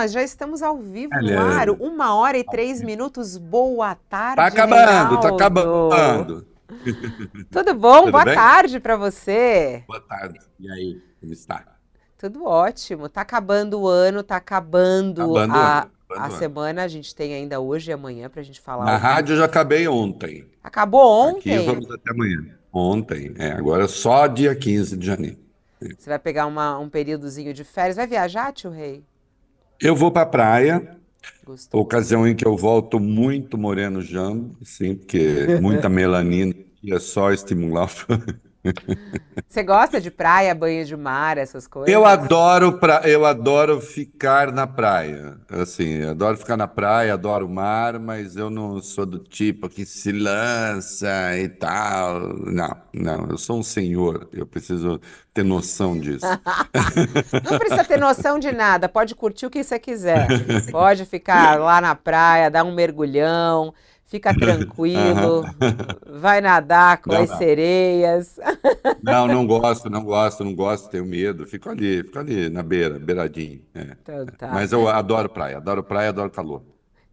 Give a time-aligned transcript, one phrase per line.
[0.00, 1.68] nós já estamos ao vivo no ar.
[1.68, 3.36] Uma hora e três minutos.
[3.36, 4.36] Boa tarde.
[4.36, 5.20] Tá acabando, tá Reinaldo.
[5.20, 6.46] tá acabando.
[7.52, 8.00] Tudo bom?
[8.00, 8.34] Tudo Boa bem?
[8.34, 9.84] tarde para você.
[9.86, 10.38] Boa tarde.
[10.58, 11.66] E aí, como está?
[12.16, 13.10] Tudo ótimo.
[13.10, 15.86] Tá acabando o ano, tá acabando, acabando a,
[16.16, 16.84] a semana.
[16.84, 18.86] A gente tem ainda hoje e amanhã para a gente falar.
[18.86, 20.46] Na rádio eu já acabei ontem.
[20.64, 21.56] Acabou ontem?
[21.56, 22.56] Aqui vamos até amanhã.
[22.72, 23.52] Ontem, é.
[23.52, 25.38] Agora só dia 15 de janeiro.
[25.78, 27.96] Você vai pegar uma, um períodozinho de férias.
[27.96, 29.04] Vai viajar, tio Rei?
[29.80, 30.96] Eu vou para a praia.
[31.44, 31.80] Gostou.
[31.80, 36.54] Ocasião em que eu volto muito moreno jambo, sim, porque muita melanina
[36.86, 37.90] é só estimular.
[39.48, 41.92] Você gosta de praia, banho de mar, essas coisas?
[41.92, 43.00] Eu adoro pra...
[43.04, 45.38] eu adoro ficar na praia.
[45.50, 49.86] Assim, adoro ficar na praia, adoro o mar, mas eu não sou do tipo que
[49.86, 52.20] se lança e tal.
[52.46, 55.00] Não, não, eu sou um senhor, eu preciso
[55.32, 56.26] ter noção disso.
[57.50, 60.28] não precisa ter noção de nada, pode curtir o que você quiser.
[60.70, 63.72] Pode ficar lá na praia, dar um mergulhão
[64.10, 65.44] fica tranquilo,
[66.06, 67.38] vai nadar com não, as não.
[67.38, 68.38] sereias.
[69.02, 71.46] Não, não gosto, não gosto, não gosto, tenho medo.
[71.46, 73.62] Fico ali, fico ali na beira, beiradinho.
[73.74, 73.96] É.
[74.02, 74.50] Então, tá.
[74.52, 76.62] Mas eu adoro praia, adoro praia, adoro calor.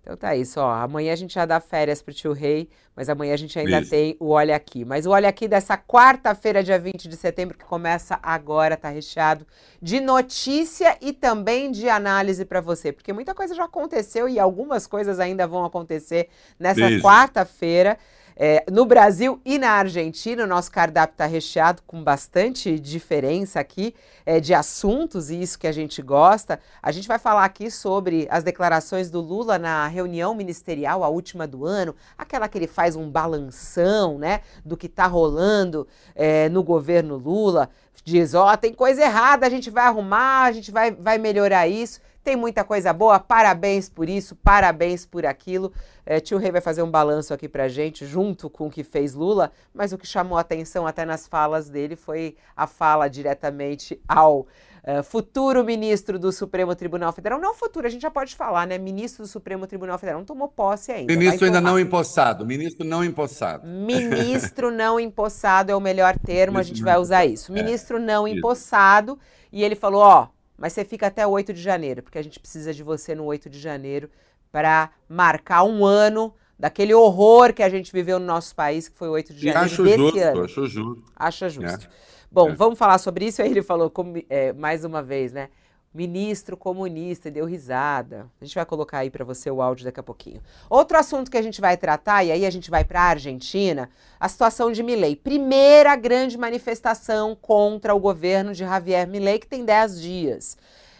[0.08, 0.72] Então tá isso, ó.
[0.72, 3.90] Amanhã a gente já dá férias pro tio Rei, mas amanhã a gente ainda isso.
[3.90, 4.86] tem o Olha Aqui.
[4.86, 9.46] Mas o Olha Aqui dessa quarta-feira, dia 20 de setembro, que começa agora, tá recheado
[9.82, 14.88] de notícia e também de análise para você, porque muita coisa já aconteceu e algumas
[14.88, 17.98] coisas ainda vão acontecer nessa quarta-feira.
[18.40, 23.96] É, no Brasil e na Argentina, o nosso cardápio está recheado com bastante diferença aqui
[24.28, 26.60] é, de assuntos, e isso que a gente gosta.
[26.80, 31.48] A gente vai falar aqui sobre as declarações do Lula na reunião ministerial, a última
[31.48, 36.62] do ano, aquela que ele faz um balanção né, do que está rolando é, no
[36.62, 37.72] governo Lula.
[38.06, 41.68] Diz: ó, oh, tem coisa errada, a gente vai arrumar, a gente vai, vai melhorar
[41.68, 42.00] isso.
[42.28, 45.72] Tem muita coisa boa, parabéns por isso, parabéns por aquilo.
[46.06, 49.14] É, tio Rei vai fazer um balanço aqui pra gente, junto com o que fez
[49.14, 53.98] Lula, mas o que chamou a atenção até nas falas dele foi a fala diretamente
[54.06, 57.40] ao uh, futuro ministro do Supremo Tribunal Federal.
[57.40, 58.78] Não futuro, a gente já pode falar, né?
[58.78, 60.20] Ministro do Supremo Tribunal Federal.
[60.20, 61.16] Não tomou posse ainda.
[61.16, 62.46] Ministro ainda não empossado.
[62.46, 63.66] Ministro não empossado.
[63.66, 67.54] Ministro não empossado é o melhor termo, a gente vai usar isso.
[67.54, 69.18] Ministro é, não empossado.
[69.50, 70.28] E ele falou: ó
[70.58, 73.50] mas você fica até 8 de janeiro, porque a gente precisa de você no 8
[73.50, 74.10] de janeiro
[74.52, 79.08] para marcar um ano daquele horror que a gente viveu no nosso país, que foi
[79.08, 80.44] o 8 de janeiro acho desse justo, ano.
[80.44, 81.04] Acho justo.
[81.16, 81.86] Acha justo.
[81.86, 81.90] É.
[82.32, 82.56] Bom, é.
[82.56, 83.42] vamos falar sobre isso.
[83.42, 85.50] Aí ele falou, como, é, mais uma vez, né?
[85.98, 88.28] Ministro comunista, deu risada.
[88.40, 90.40] A gente vai colocar aí para você o áudio daqui a pouquinho.
[90.70, 93.90] Outro assunto que a gente vai tratar, e aí a gente vai para a Argentina,
[94.20, 95.16] a situação de Milei.
[95.16, 100.58] Primeira grande manifestação contra o governo de Javier Milei, que tem 10 dias.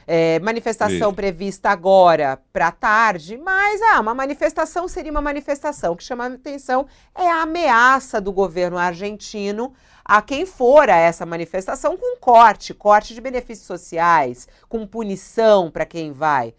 [0.10, 1.14] É, manifestação Isso.
[1.14, 5.94] prevista agora para tarde, mas ah, uma manifestação seria uma manifestação.
[5.94, 9.74] O que chama a atenção é a ameaça do governo argentino
[10.08, 15.86] a quem for a essa manifestação com corte, corte de benefícios sociais, com punição para
[15.86, 16.54] quem vai.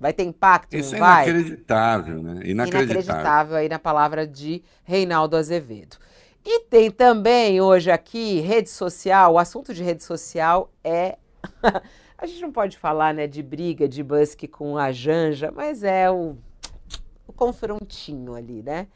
[0.00, 0.74] Vai ter impacto?
[0.74, 1.28] Isso é vai?
[1.28, 2.40] inacreditável, né?
[2.44, 2.82] Inacreditável.
[2.82, 5.98] Inacreditável aí na palavra de Reinaldo Azevedo.
[6.44, 9.34] E tem também hoje aqui rede social.
[9.34, 11.18] O assunto de rede social é.
[12.16, 16.10] a gente não pode falar né, de briga de Busk com a Janja, mas é
[16.10, 16.36] o,
[17.26, 18.86] o confrontinho ali, né?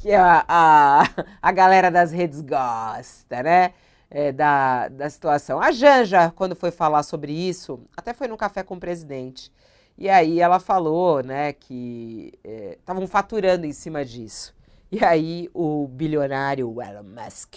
[0.00, 1.04] Que a, a,
[1.40, 3.74] a galera das redes gosta, né?
[4.12, 5.60] É, da, da situação.
[5.60, 9.52] A Janja, quando foi falar sobre isso, até foi no café com o presidente.
[9.96, 14.52] E aí ela falou, né, que estavam é, faturando em cima disso.
[14.90, 17.54] E aí o bilionário Elon Musk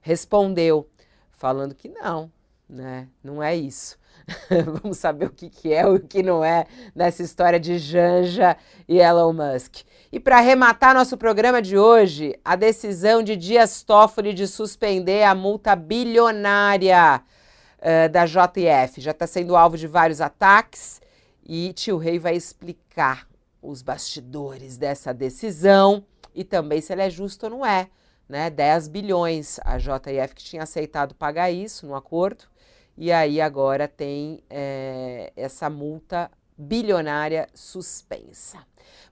[0.00, 0.88] respondeu,
[1.32, 2.30] falando que não,
[2.68, 3.98] né, não é isso.
[4.82, 8.56] Vamos saber o que, que é o que não é nessa história de Janja
[8.88, 9.82] e Elon Musk.
[10.10, 15.34] E para arrematar nosso programa de hoje, a decisão de Dias Toffoli de suspender a
[15.34, 17.22] multa bilionária
[17.78, 19.00] uh, da JF.
[19.00, 21.00] Já está sendo alvo de vários ataques
[21.44, 23.28] e Tio Rei vai explicar
[23.62, 27.88] os bastidores dessa decisão e também se ela é justa ou não é.
[28.28, 28.50] Né?
[28.50, 32.44] 10 bilhões a JF que tinha aceitado pagar isso no acordo
[32.96, 38.58] e aí agora tem é, essa multa bilionária suspensa.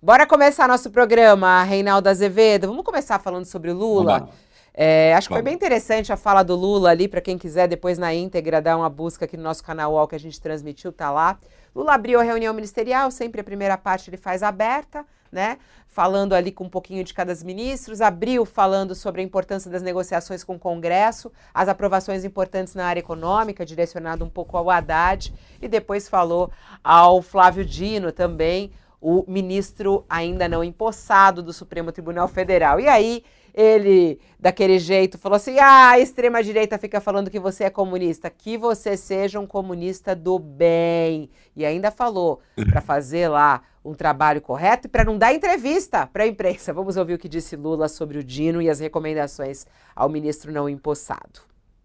[0.01, 2.67] Bora começar nosso programa, Reinaldo Azevedo.
[2.67, 4.29] Vamos começar falando sobre o Lula.
[4.77, 7.97] É, acho que foi bem interessante a fala do Lula ali, para quem quiser depois
[7.97, 11.11] na íntegra dar uma busca aqui no nosso canal UOL que a gente transmitiu, tá
[11.13, 11.39] lá.
[11.75, 15.59] Lula abriu a reunião ministerial, sempre a primeira parte ele faz aberta, né?
[15.95, 20.43] Falando ali com um pouquinho de cada ministros, abriu falando sobre a importância das negociações
[20.43, 25.33] com o Congresso, as aprovações importantes na área econômica, direcionado um pouco ao Haddad,
[25.63, 26.51] e depois falou
[26.83, 32.81] ao Flávio Dino também, o ministro ainda não empossado do Supremo Tribunal Federal.
[32.81, 33.23] E aí
[33.55, 38.59] ele, daquele jeito, falou assim: ah, a extrema-direita fica falando que você é comunista, que
[38.59, 41.31] você seja um comunista do bem.
[41.55, 46.25] E ainda falou para fazer lá um trabalho correto e para não dar entrevista para
[46.25, 46.73] a imprensa.
[46.75, 50.69] Vamos ouvir o que disse Lula sobre o Dino e as recomendações ao ministro não
[50.69, 51.43] empossado.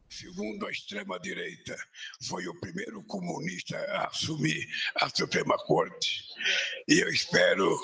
[0.09, 1.77] Segundo a extrema-direita,
[2.27, 6.23] foi o primeiro comunista a assumir a Suprema Corte.
[6.87, 7.79] E eu espero,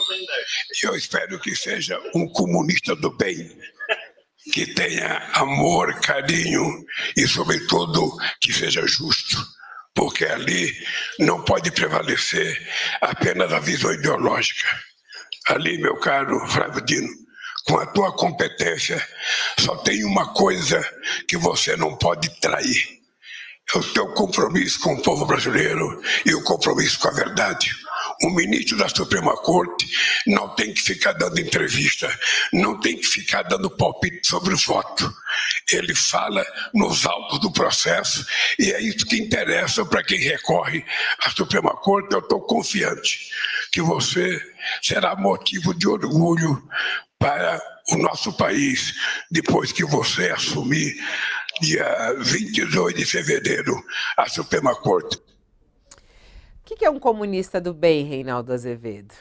[0.84, 3.56] eu espero que seja um comunista do bem,
[4.52, 6.84] que tenha amor, carinho
[7.16, 9.38] e, sobretudo, que seja justo,
[9.96, 10.76] porque ali
[11.20, 12.62] não pode prevalecer
[13.02, 14.68] apenas a visão ideológica.
[15.48, 17.08] Ali, meu caro Flávio Dino,
[17.66, 19.04] com a tua competência,
[19.58, 20.84] só tem uma coisa
[21.28, 23.00] que você não pode trair:
[23.74, 27.72] é o teu compromisso com o povo brasileiro e o compromisso com a verdade.
[28.24, 29.88] O ministro da Suprema Corte
[30.28, 32.08] não tem que ficar dando entrevista,
[32.54, 35.14] não tem que ficar dando palpite sobre o voto.
[35.72, 38.26] Ele fala nos autos do processo
[38.58, 40.86] e é isso que interessa para quem recorre
[41.24, 42.14] à Suprema Corte.
[42.14, 43.20] Eu estou confiante
[43.72, 44.42] que você
[44.82, 46.62] será motivo de orgulho
[47.20, 48.94] para o nosso país
[49.30, 50.96] depois que você assumir,
[51.62, 53.84] dia 22 de fevereiro,
[54.18, 55.20] a Suprema Corte.
[56.66, 59.14] O que, que é um comunista do bem, Reinaldo Azevedo?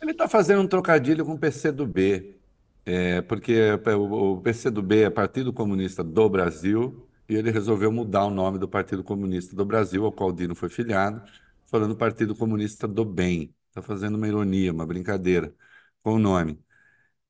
[0.00, 2.38] Ele está fazendo um trocadilho com o PCdoB,
[2.84, 3.54] é, porque
[3.98, 9.02] o PCdoB é Partido Comunista do Brasil e ele resolveu mudar o nome do Partido
[9.02, 11.22] Comunista do Brasil, ao qual Dino foi filiado,
[11.66, 13.54] falando Partido Comunista do Bem.
[13.68, 15.54] Está fazendo uma ironia, uma brincadeira
[16.02, 16.58] com o nome.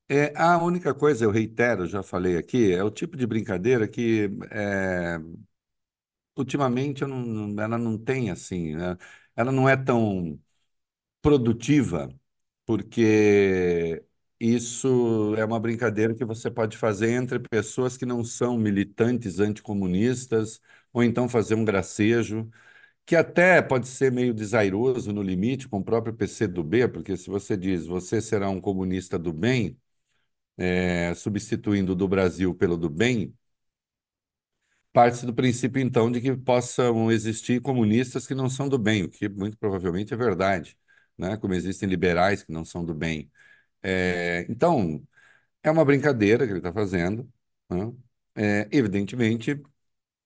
[0.09, 4.29] É, a única coisa, eu reitero, já falei aqui, é o tipo de brincadeira que
[4.51, 5.19] é,
[6.37, 8.97] ultimamente não, ela não tem assim, né?
[9.37, 10.39] Ela não é tão
[11.21, 12.09] produtiva,
[12.65, 14.03] porque
[14.39, 20.61] isso é uma brincadeira que você pode fazer entre pessoas que não são militantes anticomunistas,
[20.93, 22.49] ou então fazer um gracejo,
[23.05, 27.57] que até pode ser meio desairoso no limite com o próprio PCdoB, porque se você
[27.57, 29.77] diz você será um comunista do bem,
[30.57, 33.33] é, substituindo do Brasil pelo do bem,
[34.97, 39.09] parte do princípio, então, de que possam existir comunistas que não são do bem, o
[39.09, 40.75] que muito provavelmente é verdade,
[41.17, 41.37] né?
[41.37, 43.31] como existem liberais que não são do bem.
[43.83, 45.05] É, então,
[45.63, 47.31] é uma brincadeira que ele está fazendo.
[47.69, 47.93] Né?
[48.35, 49.61] É, evidentemente,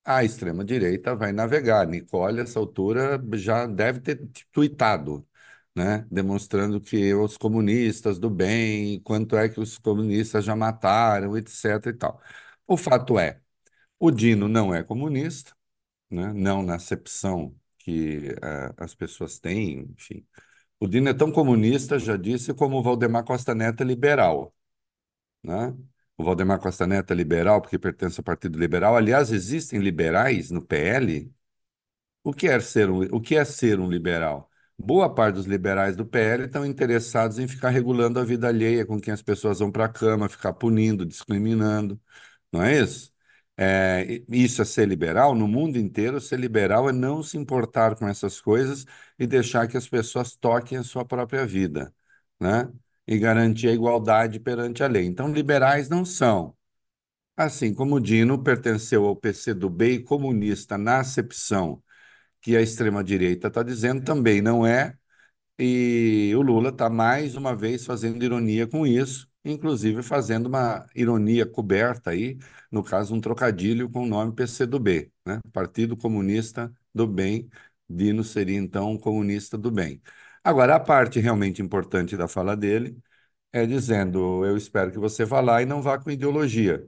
[0.03, 1.88] a extrema-direita vai navegar.
[1.88, 5.27] Nicole, essa altura, já deve ter tweetado
[5.75, 6.06] né?
[6.12, 11.89] demonstrando que os comunistas do bem, quanto é que os comunistas já mataram, etc.
[11.89, 12.21] e tal.
[12.67, 13.40] O fato é,
[14.01, 15.56] o Dino não é comunista,
[16.09, 16.33] né?
[16.33, 20.25] não na acepção que uh, as pessoas têm, enfim.
[20.80, 24.53] O Dino é tão comunista, já disse, como o Valdemar Costa Neto é liberal.
[25.44, 25.75] Né?
[26.18, 28.95] O Valdemar Costa Neto é liberal porque pertence ao Partido Liberal.
[28.95, 31.31] Aliás, existem liberais no PL.
[32.24, 34.51] O que é ser um, o que é ser um liberal?
[34.77, 39.00] boa parte dos liberais do PL estão interessados em ficar regulando a vida alheia, com
[39.00, 42.01] quem as pessoas vão para a cama, ficar punindo, discriminando,
[42.51, 43.11] não é isso?
[43.63, 45.36] É, isso é ser liberal?
[45.36, 48.86] No mundo inteiro, ser liberal é não se importar com essas coisas
[49.20, 51.94] e deixar que as pessoas toquem a sua própria vida,
[52.39, 52.72] né?
[53.06, 55.06] E garantir a igualdade perante a lei.
[55.06, 56.56] Então, liberais não são.
[57.38, 61.84] Assim como Dino pertenceu ao PCdoB e comunista na acepção
[62.41, 64.98] que a extrema-direita está dizendo também não é,
[65.60, 71.45] e o Lula está mais uma vez fazendo ironia com isso, inclusive fazendo uma ironia
[71.45, 72.38] coberta aí,
[72.71, 75.39] no caso, um trocadilho com o nome PCdoB, né?
[75.53, 77.50] Partido Comunista do Bem,
[77.89, 80.01] Dino seria então um comunista do bem.
[80.43, 82.98] Agora, a parte realmente importante da fala dele
[83.53, 86.88] é dizendo: eu espero que você vá lá e não vá com ideologia.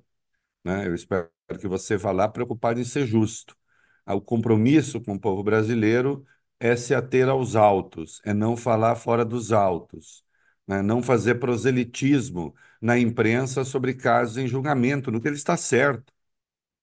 [0.64, 0.88] Né?
[0.88, 1.30] Eu espero
[1.60, 3.56] que você vá lá preocupado em ser justo
[4.08, 6.26] o compromisso com o povo brasileiro
[6.60, 10.24] é se ater aos autos, é não falar fora dos autos,
[10.68, 10.82] né?
[10.82, 16.14] não fazer proselitismo na imprensa sobre casos em julgamento, no que ele está certo.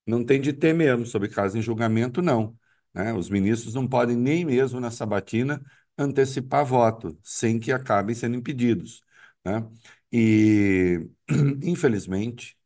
[0.06, 2.58] Não tem de ter mesmo sobre casos em julgamento, não.
[2.94, 3.12] Né?
[3.14, 5.62] Os ministros não podem nem mesmo na sabatina
[5.96, 9.02] antecipar voto, sem que acabem sendo impedidos.
[9.44, 9.66] Né?
[10.12, 11.08] E,
[11.62, 12.56] infelizmente,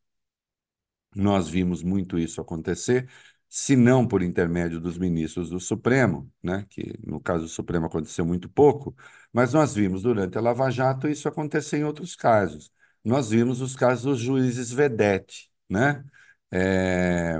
[1.15, 3.09] nós vimos muito isso acontecer
[3.49, 8.25] se não por intermédio dos ministros do Supremo, né, que no caso do Supremo aconteceu
[8.25, 8.95] muito pouco,
[9.31, 12.71] mas nós vimos durante a Lava Jato isso acontecer em outros casos.
[13.03, 16.03] Nós vimos os casos dos juízes vedete, né?
[16.51, 17.35] É,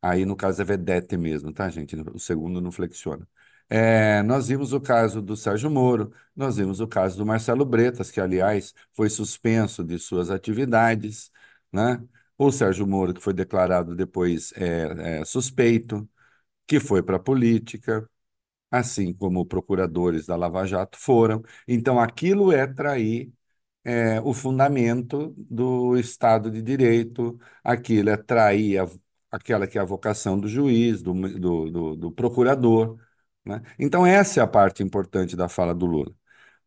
[0.00, 1.96] Aí, no caso, é vedete mesmo, tá, gente?
[2.14, 3.26] O segundo não flexiona.
[3.68, 8.10] É, nós vimos o caso do Sérgio Moro, nós vimos o caso do Marcelo Bretas,
[8.10, 11.30] que, aliás, foi suspenso de suas atividades,
[11.72, 12.00] né?
[12.38, 16.08] O Sérgio Moro, que foi declarado depois é, é, suspeito,
[16.66, 18.08] que foi para a política,
[18.70, 21.42] assim como procuradores da Lava Jato foram.
[21.66, 23.32] Então, aquilo é trair
[23.84, 28.88] é, o fundamento do Estado de Direito, aquilo é trair a
[29.30, 32.98] aquela que é a vocação do juiz, do, do, do, do procurador.
[33.44, 33.62] Né?
[33.78, 36.14] Então, essa é a parte importante da fala do Lula.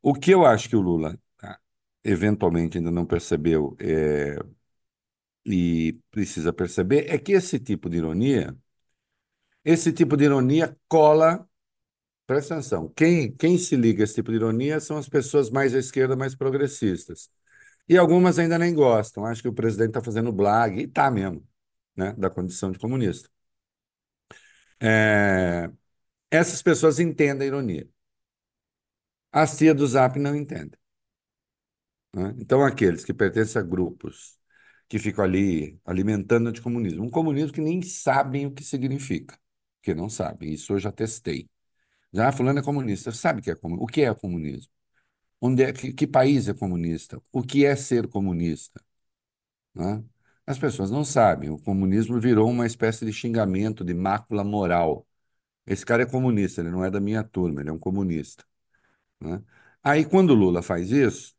[0.02, 1.60] O que eu acho que o Lula, tá,
[2.04, 4.38] eventualmente, ainda não percebeu é,
[5.46, 8.56] e precisa perceber é que esse tipo de ironia,
[9.64, 11.48] esse tipo de ironia cola.
[12.28, 15.76] Presta atenção, quem, quem se liga a esse tipo de ironia são as pessoas mais
[15.76, 17.30] à esquerda, mais progressistas.
[17.90, 21.46] E algumas ainda nem gostam, acham que o presidente está fazendo blag, e está mesmo
[21.96, 23.30] né, da condição de comunista.
[24.80, 25.70] É,
[26.32, 27.90] essas pessoas entendem a ironia.
[29.32, 30.80] As tia do Zap não entendem.
[32.16, 32.36] Né?
[32.40, 34.38] Então, aqueles que pertencem a grupos
[34.92, 39.40] que ficam ali alimentando o anticomunismo, um comunismo que nem sabem o que significa,
[39.82, 41.50] que não sabem, isso eu já testei.
[42.14, 43.86] Já ah, fulano é comunista, sabe que é comunismo?
[43.86, 44.72] O que é comunismo?
[45.42, 47.22] Onde é, que, que país é comunista?
[47.32, 48.82] O que é ser comunista?
[49.76, 50.04] Né?
[50.46, 51.50] As pessoas não sabem.
[51.50, 55.08] O comunismo virou uma espécie de xingamento, de mácula moral.
[55.66, 58.46] Esse cara é comunista, ele não é da minha turma, ele é um comunista.
[59.22, 59.44] Né?
[59.84, 61.36] Aí, quando o Lula faz isso,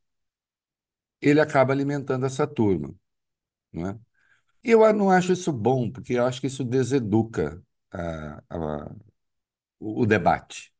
[1.20, 2.94] ele acaba alimentando essa turma.
[3.72, 3.98] Né?
[4.64, 7.62] E eu não acho isso bom, porque eu acho que isso deseduca
[7.92, 8.92] a, a,
[9.80, 10.72] o debate.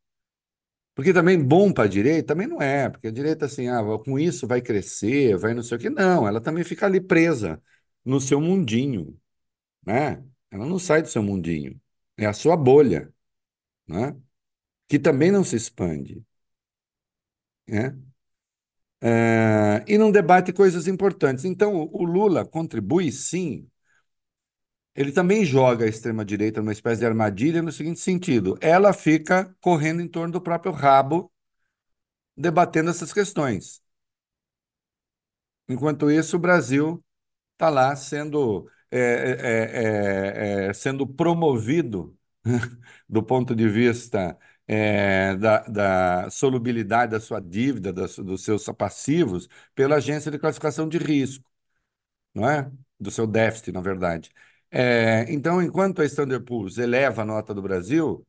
[0.95, 4.19] Porque também bom para a direita também não é, porque a direita assim, ah, com
[4.19, 5.89] isso vai crescer, vai não sei o quê.
[5.91, 7.63] Não, ela também fica ali presa
[8.05, 9.19] no seu mundinho,
[9.87, 10.25] né?
[10.51, 11.81] Ela não sai do seu mundinho.
[12.17, 13.13] É a sua bolha,
[13.89, 14.17] né?
[14.89, 16.25] Que também não se expande,
[17.67, 17.97] né?
[19.05, 21.45] É, e não debate coisas importantes.
[21.45, 23.69] Então, o Lula contribui, sim.
[24.95, 30.01] Ele também joga a extrema-direita numa espécie de armadilha no seguinte sentido: ela fica correndo
[30.03, 31.31] em torno do próprio rabo,
[32.37, 33.83] debatendo essas questões.
[35.69, 37.03] Enquanto isso, o Brasil
[37.55, 42.17] está lá sendo, é, é, é, sendo promovido
[43.09, 49.97] do ponto de vista é, da, da, solubilidade da sua dívida, dos seus passivos, pela
[49.97, 51.45] agência de classificação de risco,
[52.35, 52.71] não é?
[53.01, 54.31] Do seu déficit, na verdade.
[54.71, 58.27] É, então, enquanto a Standard Poor's eleva a nota do Brasil,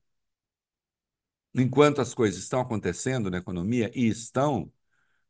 [1.54, 4.72] enquanto as coisas estão acontecendo na economia e estão,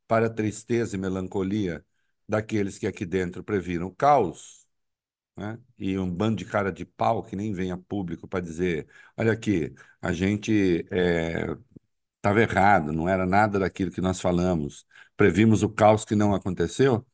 [0.06, 1.84] para tristeza e melancolia
[2.28, 4.63] daqueles que aqui dentro previram o caos,
[5.36, 5.58] né?
[5.78, 8.86] e um bando de cara de pau que nem vem a público para dizer:
[9.16, 10.52] olha aqui, a gente
[12.22, 14.86] estava é, errado, não era nada daquilo que nós falamos,
[15.16, 17.06] previmos o caos que não aconteceu.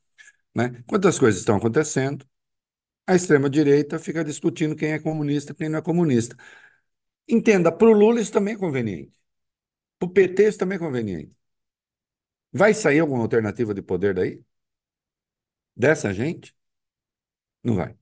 [0.54, 0.82] Né?
[0.88, 2.26] Quantas coisas estão acontecendo,
[3.06, 6.36] a extrema-direita fica discutindo quem é comunista quem não é comunista.
[7.28, 9.12] Entenda, para o Lula isso também é conveniente.
[9.98, 11.34] Para o PT isso também é conveniente.
[12.52, 14.40] Vai sair alguma alternativa de poder daí?
[15.76, 16.54] dessa gente,
[17.62, 17.99] não vai.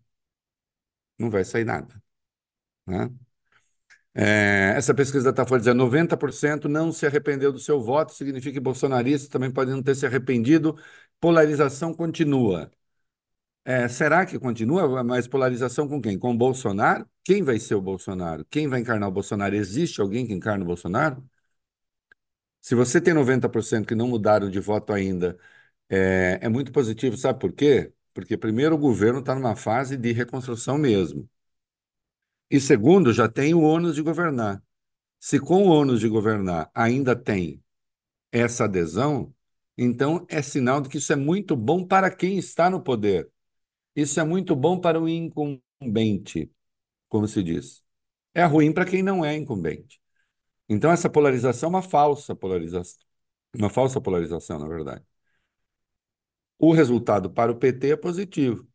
[1.19, 2.03] Não vai sair nada.
[2.87, 3.11] Né?
[4.15, 9.29] É, essa pesquisa está dizendo 90% não se arrependeu do seu voto, significa que bolsonaristas
[9.29, 10.77] também podem não ter se arrependido.
[11.21, 12.71] Polarização continua.
[13.65, 15.05] É, será que continua?
[15.05, 16.19] Mas polarização com quem?
[16.19, 17.07] Com o Bolsonaro?
[17.25, 18.45] Quem vai ser o Bolsonaro?
[18.51, 19.55] Quem vai encarnar o Bolsonaro?
[19.55, 21.23] Existe alguém que encarna o Bolsonaro?
[22.61, 25.39] Se você tem 90% que não mudaram de voto ainda
[25.89, 27.93] é, é muito positivo, sabe por quê?
[28.13, 31.29] Porque, primeiro, o governo está numa fase de reconstrução mesmo.
[32.51, 34.63] E, segundo, já tem o ônus de governar.
[35.21, 37.63] Se com o ônus de governar ainda tem
[38.33, 39.35] essa adesão,
[39.77, 43.31] então é sinal de que isso é muito bom para quem está no poder.
[43.95, 46.51] Isso é muito bom para o incumbente,
[47.09, 47.83] como se diz.
[48.35, 50.01] É ruim para quem não é incumbente.
[50.69, 53.01] Então, essa polarização é uma falsa polarização.
[53.55, 55.05] Uma falsa polarização, na verdade
[56.59, 58.67] o resultado para o PT é positivo.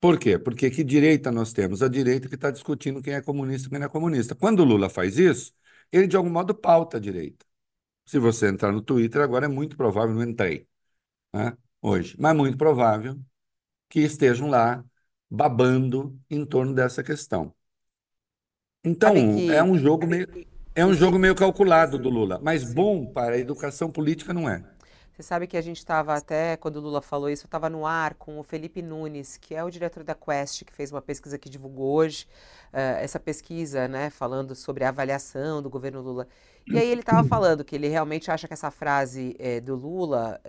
[0.00, 0.38] Por quê?
[0.38, 1.82] Porque que direita nós temos?
[1.82, 4.34] A direita que está discutindo quem é comunista e quem não é comunista.
[4.34, 5.52] Quando o Lula faz isso,
[5.92, 7.44] ele de algum modo pauta a direita.
[8.06, 10.66] Se você entrar no Twitter, agora é muito provável, não entrei
[11.32, 13.20] né, hoje, mas muito provável
[13.88, 14.84] que estejam lá
[15.30, 17.54] babando em torno dessa questão.
[18.82, 20.26] Então, é que um jogo meio,
[20.74, 24.64] é um jogo meio calculado do Lula, mas bom para a educação política não é.
[25.20, 27.84] Você sabe que a gente estava até, quando o Lula falou isso, eu estava no
[27.84, 31.36] ar com o Felipe Nunes, que é o diretor da Quest, que fez uma pesquisa
[31.36, 32.26] que divulgou hoje,
[32.72, 36.26] eh, essa pesquisa, né, falando sobre a avaliação do governo Lula.
[36.66, 40.40] E aí ele estava falando que ele realmente acha que essa frase eh, do Lula,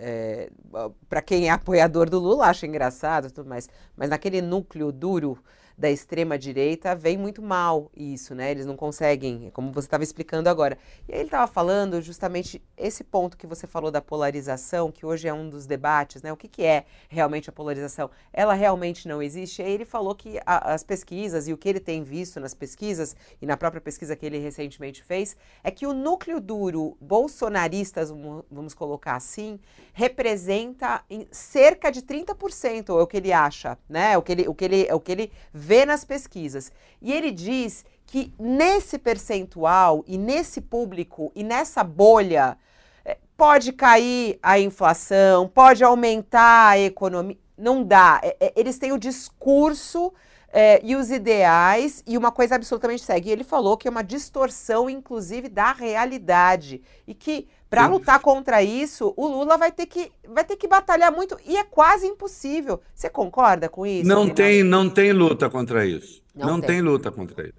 [1.06, 5.38] para quem é apoiador do Lula, acha engraçado e tudo mais, mas naquele núcleo duro
[5.76, 8.50] da extrema direita vem muito mal isso, né?
[8.50, 10.78] Eles não conseguem, como você estava explicando agora.
[11.08, 15.28] E aí ele estava falando justamente esse ponto que você falou da polarização, que hoje
[15.28, 16.32] é um dos debates, né?
[16.32, 18.10] O que, que é realmente a polarização?
[18.32, 19.62] Ela realmente não existe?
[19.62, 22.54] E aí ele falou que a, as pesquisas e o que ele tem visto nas
[22.54, 28.10] pesquisas e na própria pesquisa que ele recentemente fez é que o núcleo duro bolsonaristas,
[28.50, 29.58] vamos colocar assim,
[29.92, 34.16] representa cerca de 30%, é o que ele acha, né?
[34.16, 36.72] O que ele, o que ele, o que ele vê nas pesquisas.
[37.00, 42.58] E ele diz que nesse percentual e nesse público e nessa bolha
[43.04, 47.38] eh, pode cair a inflação, pode aumentar a economia.
[47.56, 48.20] Não dá.
[48.22, 50.12] É, é, eles têm o discurso
[50.52, 53.28] é, e os ideais e uma coisa absolutamente segue.
[53.28, 56.82] E ele falou que é uma distorção, inclusive, da realidade.
[57.06, 61.10] E que para lutar contra isso, o Lula vai ter, que, vai ter que batalhar
[61.12, 62.82] muito e é quase impossível.
[62.94, 64.14] Você concorda com isso?
[64.14, 66.22] Não tem, não tem luta contra isso.
[66.34, 66.70] Não, não tem.
[66.74, 67.54] tem luta contra isso.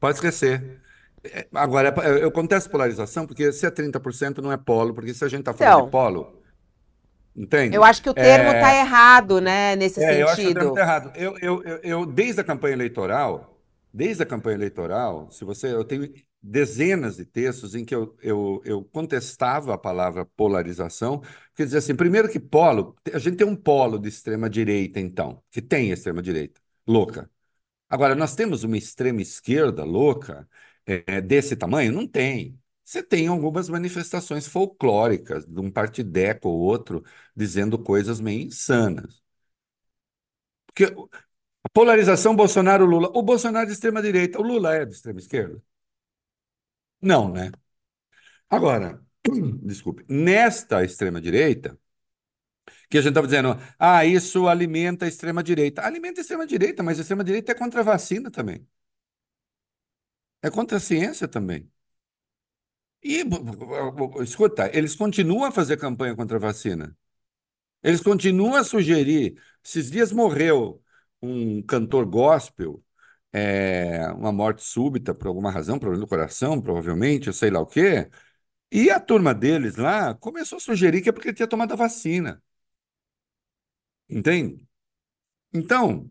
[0.00, 0.82] Pode esquecer.
[1.24, 5.24] É, Agora, é, eu contesto polarização porque se é 30% não é polo, porque se
[5.24, 6.42] a gente está falando Então, de polo,
[7.36, 7.76] entende?
[7.76, 10.52] eu acho que o termo está É, errado, né, nesse é, eu acho que o
[10.52, 10.70] termo sentido.
[10.70, 11.12] está errado.
[11.16, 13.60] Eu, eu, eu, eu, desde a campanha eleitoral,
[13.92, 18.62] desde a campanha eleitoral, se você, eu tenho dezenas de textos em que eu, eu,
[18.64, 23.56] eu contestava a palavra polarização, porque dizia assim, primeiro que polo, a gente tem um
[23.56, 27.30] polo de extrema direita, então, que tem extrema direita, louca.
[27.88, 30.48] Agora, nós temos uma extrema esquerda louca,
[30.86, 31.92] é, desse tamanho?
[31.92, 32.60] Não tem.
[32.84, 37.04] Você tem algumas manifestações folclóricas, de um partideco ou outro,
[37.36, 39.22] dizendo coisas meio insanas.
[40.66, 40.84] Porque
[41.64, 43.10] a polarização Bolsonaro-Lula.
[43.14, 45.62] O Bolsonaro é de extrema direita, o Lula é de extrema esquerda?
[47.00, 47.50] Não, né?
[48.48, 49.02] Agora,
[49.62, 51.78] desculpe, nesta extrema direita,
[52.88, 55.82] que a gente estava dizendo, ah, isso alimenta a extrema direita.
[55.84, 58.66] Alimenta a extrema direita, mas a extrema direita é contra a vacina também.
[60.42, 61.70] É contra a ciência também.
[63.02, 63.22] E,
[64.22, 66.96] escuta, eles continuam a fazer campanha contra a vacina.
[67.82, 69.40] Eles continuam a sugerir.
[69.64, 70.82] Esses dias morreu
[71.22, 72.84] um cantor gospel,
[73.32, 77.66] é, uma morte súbita por alguma razão, problema do coração, provavelmente, eu sei lá o
[77.66, 78.10] quê.
[78.72, 81.76] E a turma deles lá começou a sugerir que é porque ele tinha tomado a
[81.76, 82.42] vacina.
[84.08, 84.66] Entende?
[85.54, 86.10] Então,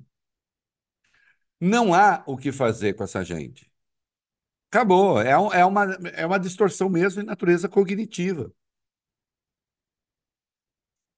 [1.59, 3.71] não há o que fazer com essa gente.
[4.71, 5.21] Acabou.
[5.21, 8.51] É, é uma, é uma distorção mesmo de natureza cognitiva.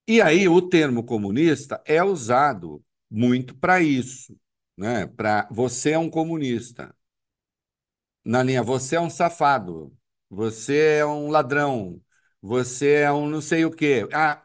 [0.06, 4.36] E aí o termo comunista é usado muito para isso,
[4.80, 5.06] né?
[5.06, 6.94] Para você é um comunista.
[8.24, 9.96] Na linha, você é um safado,
[10.28, 12.00] você é um ladrão,
[12.40, 14.06] você é um não sei o quê.
[14.12, 14.44] Ah,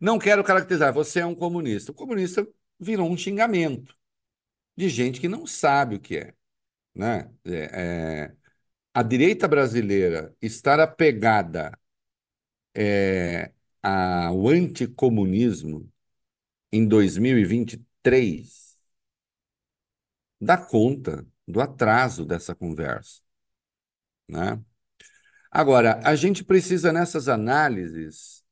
[0.00, 1.92] não quero caracterizar, você é um comunista.
[1.92, 2.46] O comunista
[2.78, 3.96] virou um xingamento
[4.76, 6.34] de gente que não sabe o que é,
[6.94, 7.30] né?
[7.44, 8.36] É, é,
[8.94, 11.78] a direita brasileira estar apegada
[12.74, 13.52] é,
[13.82, 15.90] ao anticomunismo
[16.72, 18.65] em 2023
[20.40, 23.20] dá conta do atraso dessa conversa,
[24.28, 24.60] né?
[25.50, 28.44] Agora, a gente precisa nessas análises,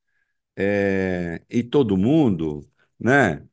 [0.56, 2.68] é, e todo mundo,
[3.00, 3.46] né,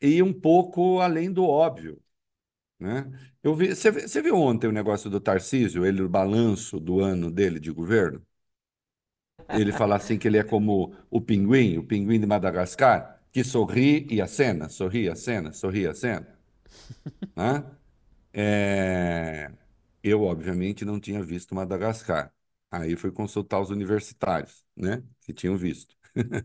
[0.00, 2.02] ir um pouco além do óbvio,
[2.80, 3.10] né?
[3.42, 7.30] Eu vi, você, você viu ontem o negócio do Tarcísio, ele, o balanço do ano
[7.30, 8.22] dele de governo?
[9.52, 14.06] Ele fala assim que ele é como o pinguim, o pinguim de Madagascar, que sorri
[14.10, 16.26] e acena, sorri e acena, sorri e acena,
[17.36, 17.64] né?
[18.36, 19.50] É,
[20.02, 22.34] Eu, obviamente, não tinha visto Madagascar.
[22.70, 25.04] Aí fui consultar os universitários, né?
[25.22, 25.96] Que tinham visto.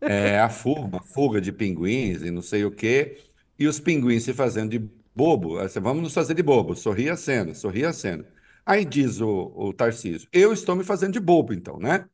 [0.00, 3.18] É a fuga, uma fuga de pinguins e não sei o quê.
[3.58, 4.78] E os pinguins se fazendo de
[5.14, 5.58] bobo.
[5.58, 6.74] Assim, Vamos nos fazer de bobo.
[6.74, 8.24] Sorri a cena, sorri a cena.
[8.64, 12.08] Aí diz o, o Tarcísio, eu estou me fazendo de bobo, então, né?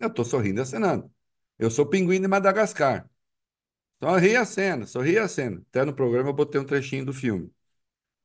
[0.00, 1.10] Eu estou sorrindo e acenando.
[1.58, 3.08] Eu sou pinguim de Madagascar.
[4.02, 5.62] Sorri a cena, sorri a cena.
[5.70, 7.50] Até no programa eu botei um trechinho do filme,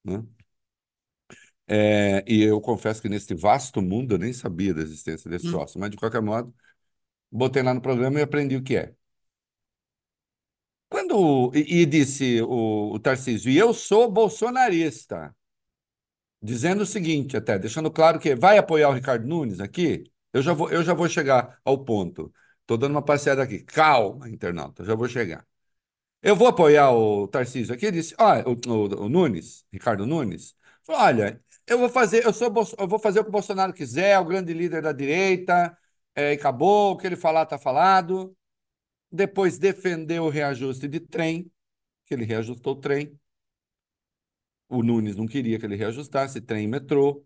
[0.04, 0.24] né?
[1.68, 5.78] É, e eu confesso que nesse vasto mundo eu nem sabia da existência desse troço,
[5.80, 6.54] mas de qualquer modo,
[7.32, 8.96] botei lá no programa e aprendi o que é.
[10.90, 15.36] Quando, e, e disse o, o Tarcísio, e eu sou bolsonarista.
[16.42, 20.04] dizendo o seguinte, até, deixando claro que vai apoiar o Ricardo Nunes aqui.
[20.34, 22.34] Eu já vou, eu já vou chegar ao ponto.
[22.62, 23.60] Estou dando uma passeada aqui.
[23.64, 25.46] Calma, internauta, eu já vou chegar.
[26.22, 27.92] Eu vou apoiar o Tarcísio aqui.
[27.92, 32.52] Disse: olha, o, o, o Nunes, Ricardo Nunes, falou, olha, eu vou fazer, eu sou,
[32.78, 35.78] eu vou fazer o que o Bolsonaro quiser, o grande líder da direita,
[36.16, 38.36] é, acabou, o que ele falar está falado.
[39.12, 41.52] Depois defendeu o reajuste de trem,
[42.06, 43.20] que ele reajustou o trem.
[44.68, 47.24] O Nunes não queria que ele reajustasse trem e metrô.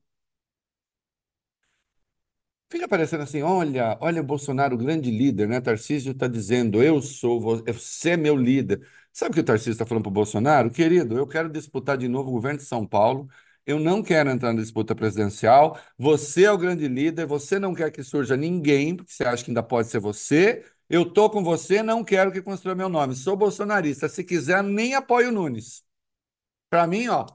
[2.74, 5.62] Fica parecendo assim, olha, olha o Bolsonaro, o grande líder, né?
[5.62, 8.82] Tarcísio está dizendo, eu sou, você é meu líder.
[9.12, 10.72] Sabe o que o Tarcísio está falando para o Bolsonaro?
[10.72, 13.30] Querido, eu quero disputar de novo o governo de São Paulo,
[13.64, 17.92] eu não quero entrar na disputa presidencial, você é o grande líder, você não quer
[17.92, 21.84] que surja ninguém, porque você acha que ainda pode ser você, eu tô com você,
[21.84, 25.84] não quero que construa meu nome, sou bolsonarista, se quiser, nem apoio o Nunes.
[26.70, 27.26] Para mim, ó,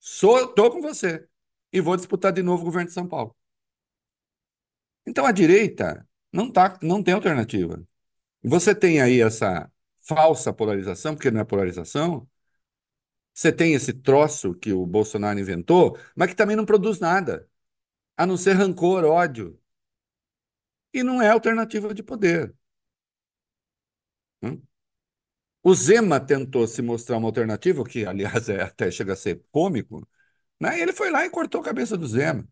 [0.00, 1.26] sou, tô com você
[1.72, 3.34] e vou disputar de novo o governo de São Paulo.
[5.06, 7.82] Então a direita não, tá, não tem alternativa.
[8.44, 9.70] Você tem aí essa
[10.02, 12.28] falsa polarização, porque não é polarização.
[13.32, 17.48] Você tem esse troço que o Bolsonaro inventou, mas que também não produz nada,
[18.16, 19.60] a não ser rancor, ódio.
[20.94, 22.54] E não é alternativa de poder.
[24.42, 24.62] Hum?
[25.62, 30.06] O Zema tentou se mostrar uma alternativa, que, aliás, é, até chega a ser cômico,
[30.60, 30.80] né?
[30.80, 32.48] ele foi lá e cortou a cabeça do Zema.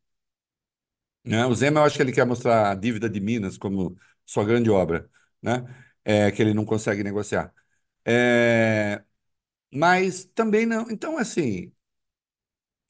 [1.24, 1.46] Né?
[1.46, 4.70] O Zema, eu acho que ele quer mostrar a dívida de Minas como sua grande
[4.70, 5.08] obra,
[5.40, 5.64] né?
[6.04, 7.52] É, que ele não consegue negociar.
[8.04, 9.02] É,
[9.72, 10.90] mas também não.
[10.90, 11.72] Então, assim,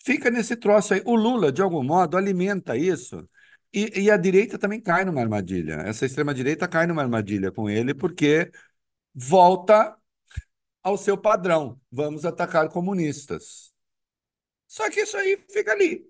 [0.04, 1.02] fica nesse troço aí.
[1.04, 3.28] O Lula, de algum modo, alimenta isso.
[3.72, 5.74] E, e a direita também cai numa armadilha.
[5.86, 8.50] Essa extrema-direita cai numa armadilha com ele, porque
[9.14, 9.96] volta
[10.82, 11.80] ao seu padrão.
[11.92, 13.72] Vamos atacar comunistas.
[14.68, 16.06] Só que isso aí fica ali.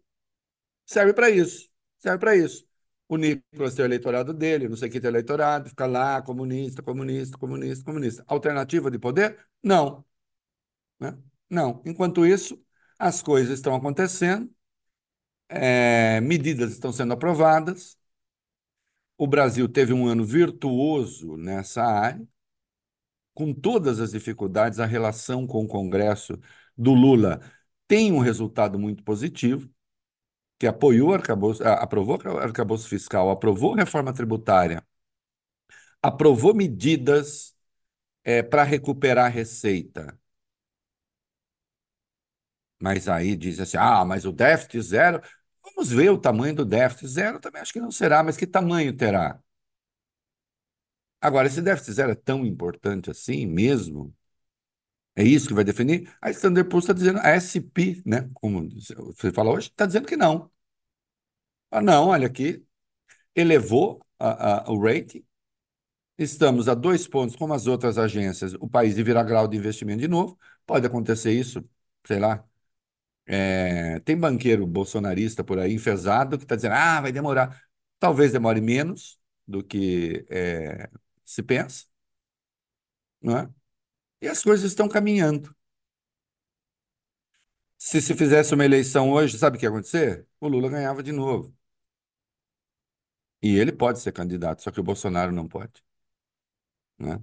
[0.87, 1.72] Serve para isso
[2.03, 2.67] serve para isso.
[3.09, 7.39] O Nicolas tem o eleitorado dele, não sei quem tem eleitorado, fica lá, comunista, comunista,
[7.39, 8.25] comunista, comunista.
[8.27, 9.39] Alternativa de poder?
[9.63, 10.05] Não.
[11.01, 11.17] Né?
[11.51, 11.83] Não.
[11.87, 12.63] Enquanto isso,
[12.99, 14.51] as coisas estão acontecendo,
[15.49, 17.99] é, medidas estão sendo aprovadas.
[19.17, 22.27] O Brasil teve um ano virtuoso nessa área,
[23.35, 26.39] com todas as dificuldades, a relação com o Congresso
[26.77, 27.41] do Lula
[27.87, 29.72] tem um resultado muito positivo
[30.63, 34.81] que apoiou arcabouço, aprovou o arcabouço fiscal, aprovou reforma tributária,
[36.01, 37.55] aprovou medidas
[38.25, 40.19] é, para recuperar a receita.
[42.81, 45.21] Mas aí diz assim: ah, mas o déficit zero.
[45.65, 48.95] Vamos ver o tamanho do déficit zero, também acho que não será, mas que tamanho
[48.97, 49.41] terá?
[51.21, 54.15] Agora, esse déficit zero é tão importante assim mesmo?
[55.15, 56.11] É isso que vai definir?
[56.21, 58.69] A Standard Poor's está dizendo, a SP, né, como
[59.15, 60.51] você fala hoje, está dizendo que não.
[61.71, 62.65] Ah, não, olha aqui,
[63.37, 65.25] elevou a, a, o rating,
[66.19, 70.09] estamos a dois pontos, como as outras agências, o país virar grau de investimento de
[70.09, 71.65] novo, pode acontecer isso,
[72.07, 72.45] sei lá.
[73.27, 77.63] É, tem banqueiro bolsonarista por aí, enfesado, que está dizendo, ah, vai demorar.
[77.99, 80.91] Talvez demore menos do que é,
[81.25, 81.87] se pensa,
[83.21, 83.49] não é?
[84.23, 85.55] E as coisas estão caminhando.
[87.79, 90.27] Se se fizesse uma eleição hoje, sabe o que ia acontecer?
[90.41, 91.55] O Lula ganhava de novo.
[93.43, 95.83] E ele pode ser candidato, só que o Bolsonaro não pode.
[96.99, 97.23] Né?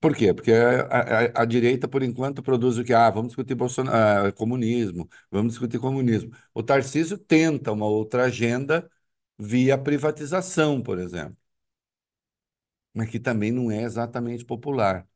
[0.00, 0.34] Por quê?
[0.34, 2.94] Porque a, a, a direita, por enquanto, produz o que?
[2.94, 6.32] Ah, vamos discutir Bolsonaro, ah, comunismo, vamos discutir comunismo.
[6.54, 8.90] O Tarcísio tenta uma outra agenda
[9.38, 11.36] via privatização, por exemplo.
[12.94, 15.06] Mas que também não é exatamente popular.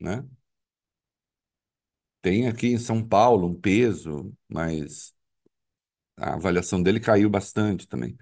[0.00, 0.24] Né?
[2.22, 5.14] Tem aqui em São Paulo um peso, mas
[6.16, 8.16] a avaliação dele caiu bastante também.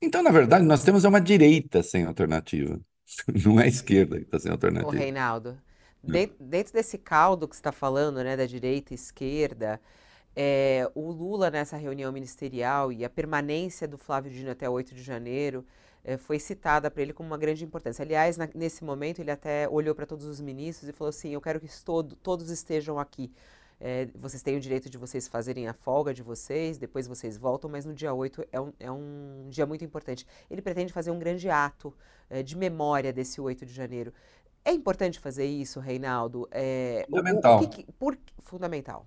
[0.00, 2.80] Então, na verdade, nós temos uma direita sem alternativa.
[3.44, 4.90] Não é a esquerda que está sem Ô, alternativa.
[4.90, 5.60] Reinaldo,
[6.02, 9.80] de- dentro desse caldo que você está falando, né, da direita e esquerda,
[10.36, 15.02] é, o Lula nessa reunião ministerial e a permanência do Flávio Dino até 8 de
[15.02, 15.66] janeiro
[16.16, 18.02] foi citada para ele como uma grande importância.
[18.02, 21.40] Aliás, na- nesse momento, ele até olhou para todos os ministros e falou assim: Eu
[21.40, 23.30] quero que todo- todos estejam aqui.
[23.80, 27.70] É, vocês têm o direito de vocês fazerem a folga de vocês, depois vocês voltam,
[27.70, 30.26] mas no dia 8 é um, é um dia muito importante.
[30.50, 31.94] Ele pretende fazer um grande ato
[32.28, 34.12] é, de memória desse 8 de janeiro.
[34.64, 36.48] É importante fazer isso, Reinaldo?
[36.50, 37.68] É, o- o- que Fundamental.
[37.68, 39.06] que- por, fundamental.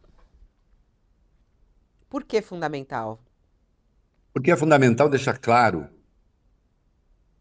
[2.09, 3.19] Por que fundamental?
[4.33, 5.87] Porque é fundamental deixar claro,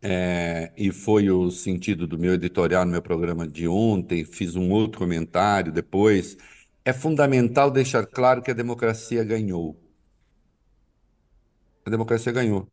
[0.03, 4.71] é, e foi o sentido do meu editorial no meu programa de ontem, fiz um
[4.71, 6.37] outro comentário depois,
[6.85, 9.77] é fundamental deixar claro que a democracia ganhou.
[11.85, 12.71] a democracia ganhou.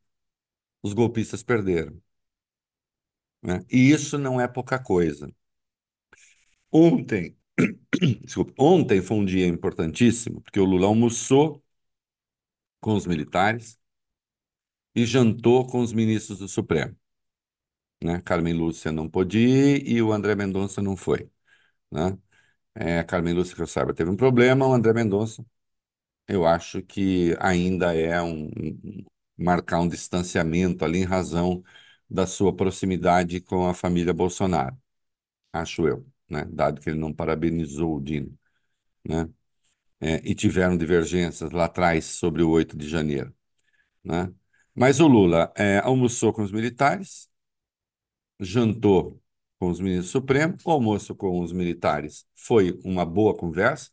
[0.83, 2.01] Os golpistas perderam.
[3.41, 3.65] Né?
[3.71, 5.31] E isso não é pouca coisa.
[6.71, 7.37] Ontem,
[8.21, 11.63] desculpa, ontem foi um dia importantíssimo, porque o Lula almoçou
[12.79, 13.77] com os militares
[14.95, 16.95] e jantou com os ministros do Supremo.
[18.03, 18.21] Né?
[18.21, 21.29] Carmen Lúcia não pôde ir e o André Mendonça não foi.
[21.91, 22.17] Né?
[22.75, 25.45] É, a Carmen Lúcia, que eu saiba, teve um problema, o André Mendonça,
[26.27, 28.49] eu acho que ainda é um,
[29.37, 31.63] marcar um distanciamento ali em razão
[32.09, 34.77] da sua proximidade com a família Bolsonaro,
[35.53, 36.45] acho eu, né?
[36.51, 38.37] Dado que ele não parabenizou o Dino,
[39.07, 39.29] né?
[40.01, 43.33] É, e tiveram divergências lá atrás sobre o 8 de janeiro,
[44.03, 44.33] né?
[44.75, 47.29] Mas o Lula é, almoçou com os militares,
[48.39, 49.21] jantou
[49.59, 53.89] com os ministros do Supremo, o almoço com os militares foi uma boa conversa.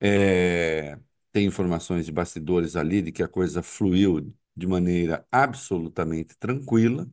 [0.00, 0.98] É,
[1.32, 7.08] tem informações de bastidores ali de que a coisa fluiu de maneira absolutamente tranquila.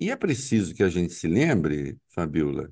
[0.00, 2.70] E é preciso que a gente se lembre, Fabiola,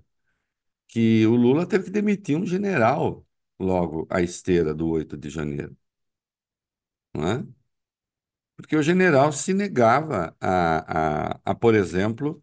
[0.89, 3.27] que o Lula teve que demitir um general
[3.61, 5.77] logo à esteira do 8 de janeiro.
[7.15, 7.45] Não é?
[8.57, 12.43] Porque o general se negava a, a, a, por exemplo,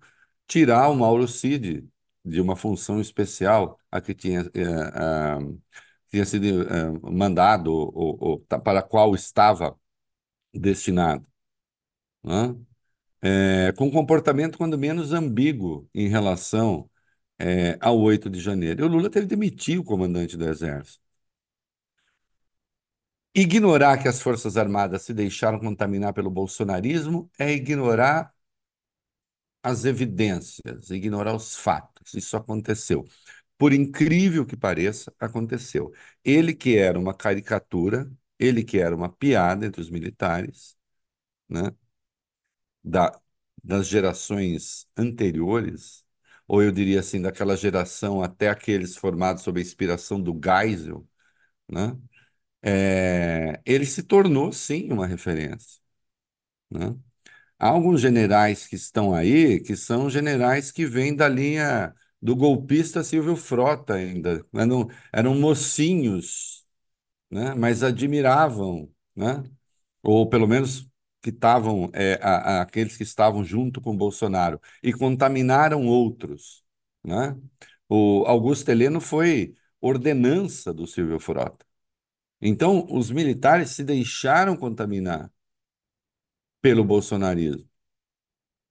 [0.51, 1.87] tirar o Mauro Cid
[2.25, 5.37] de uma função especial a que tinha, eh,
[6.09, 9.79] tinha sido eh, mandado ou, ou, para a qual estava
[10.53, 11.27] destinado.
[13.21, 16.89] É, com um comportamento, quando menos, ambíguo em relação
[17.39, 18.83] é, ao 8 de janeiro.
[18.83, 21.01] E o Lula teve que demitir o comandante do Exército.
[23.33, 28.33] Ignorar que as Forças Armadas se deixaram contaminar pelo bolsonarismo é ignorar
[29.63, 32.13] as evidências, ignorar os fatos.
[32.13, 33.05] Isso aconteceu.
[33.57, 35.93] Por incrível que pareça, aconteceu.
[36.23, 40.77] Ele que era uma caricatura, ele que era uma piada entre os militares,
[41.49, 41.63] né?
[42.83, 43.11] Da,
[43.63, 46.05] das gerações anteriores,
[46.47, 51.07] ou eu diria assim, daquela geração até aqueles formados sob a inspiração do Geisel,
[51.69, 51.97] né?
[52.63, 55.81] É, ele se tornou, sim, uma referência.
[56.71, 56.95] Né?
[57.61, 63.03] Há alguns generais que estão aí que são generais que vêm da linha do golpista
[63.03, 64.43] Silvio Frota ainda.
[64.51, 66.65] Eram, eram mocinhos,
[67.31, 67.53] né?
[67.55, 69.43] mas admiravam, né?
[70.03, 70.89] ou pelo menos
[71.21, 72.19] que estavam, é,
[72.61, 76.63] aqueles que estavam junto com Bolsonaro, e contaminaram outros.
[77.03, 77.37] Né?
[77.89, 81.65] O Augusto Heleno foi ordenança do Silvio Frota.
[82.41, 85.31] Então, os militares se deixaram contaminar
[86.61, 87.69] pelo bolsonarismo.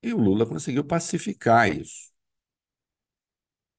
[0.03, 2.11] E o Lula conseguiu pacificar isso.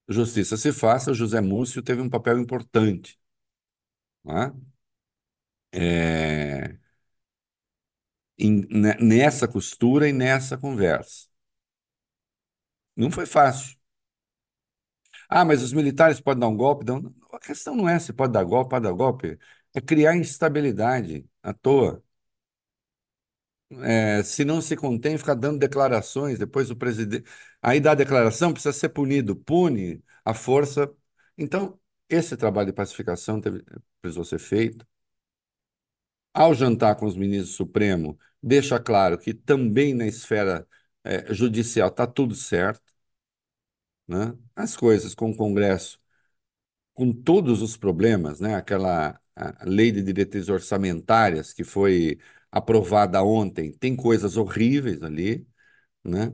[0.07, 3.17] Justiça se faça, José Múcio teve um papel importante.
[4.23, 4.51] Né?
[5.71, 6.77] É...
[8.37, 8.65] Em,
[8.99, 11.27] nessa costura e nessa conversa.
[12.95, 13.77] Não foi fácil.
[15.29, 16.85] Ah, mas os militares podem dar um golpe?
[16.85, 17.13] Não.
[17.33, 19.37] A questão não é se pode dar golpe, pode dar golpe.
[19.73, 22.03] É criar instabilidade à toa
[23.81, 27.29] é, se não se contém, fica dando declarações, depois o presidente.
[27.61, 30.91] Aí dá a declaração, precisa ser punido, pune a força.
[31.37, 31.79] Então,
[32.09, 33.63] esse trabalho de pacificação teve,
[34.01, 34.85] precisou ser feito.
[36.33, 40.67] Ao jantar com os ministros do Supremo, deixa claro que também na esfera
[41.03, 42.81] é, judicial está tudo certo.
[44.07, 44.37] Né?
[44.55, 45.99] As coisas com o Congresso,
[46.93, 48.55] com todos os problemas, né?
[48.55, 49.19] aquela
[49.65, 52.19] lei de diretrizes orçamentárias que foi
[52.51, 55.47] aprovada ontem, tem coisas horríveis ali,
[56.03, 56.33] né?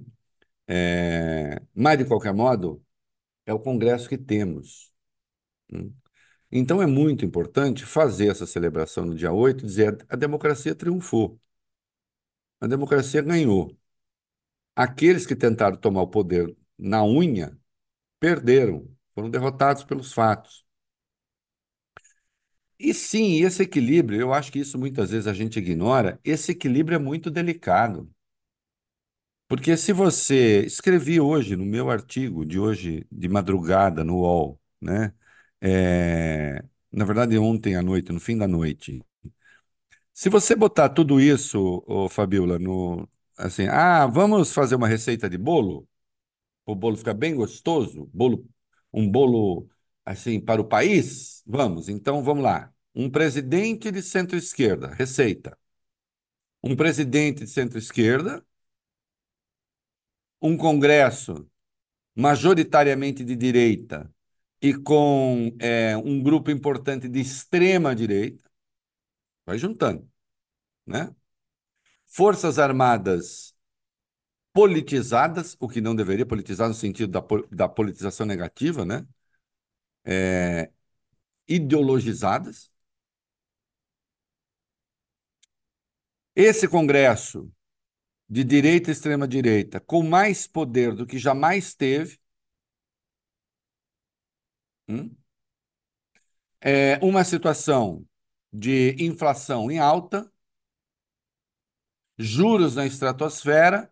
[0.67, 2.83] É, mas, de qualquer modo,
[3.45, 4.93] é o Congresso que temos.
[5.71, 5.89] Né?
[6.51, 11.39] Então, é muito importante fazer essa celebração no dia 8 e dizer a democracia triunfou.
[12.59, 13.75] A democracia ganhou.
[14.75, 17.57] Aqueles que tentaram tomar o poder na unha
[18.19, 20.66] perderam, foram derrotados pelos fatos.
[22.79, 26.95] E sim, esse equilíbrio, eu acho que isso muitas vezes a gente ignora, esse equilíbrio
[26.95, 28.09] é muito delicado.
[29.47, 35.13] Porque se você escrevi hoje no meu artigo de hoje de madrugada no UOL, né?
[35.61, 39.01] É, na verdade ontem à noite, no fim da noite.
[40.13, 45.37] Se você botar tudo isso, ô, Fabiola, no assim, ah, vamos fazer uma receita de
[45.37, 45.87] bolo,
[46.65, 48.47] o bolo fica bem gostoso, bolo,
[48.93, 49.69] um bolo
[50.07, 51.89] assim para o país, vamos.
[51.89, 52.73] Então vamos lá.
[52.95, 55.57] Um presidente de centro-esquerda, receita.
[56.63, 58.43] Um presidente de centro-esquerda,
[60.41, 61.49] um Congresso
[62.15, 64.09] majoritariamente de direita
[64.61, 68.49] e com é, um grupo importante de extrema direita,
[69.45, 70.09] vai juntando,
[70.85, 71.13] né?
[72.05, 73.53] Forças Armadas
[74.53, 79.05] politizadas, o que não deveria politizar no sentido da, da politização negativa, né?
[80.07, 80.71] É,
[81.47, 82.71] ideologizadas.
[86.35, 87.51] Esse Congresso
[88.29, 92.19] de direita e extrema-direita com mais poder do que jamais teve.
[94.87, 95.17] Hum?
[96.61, 98.05] É uma situação
[98.51, 100.31] de inflação em alta,
[102.19, 103.91] juros na estratosfera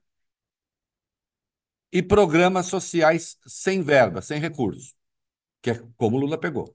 [1.91, 4.95] e programas sociais sem verba, sem recursos,
[5.65, 6.67] que é como o Lula pegou.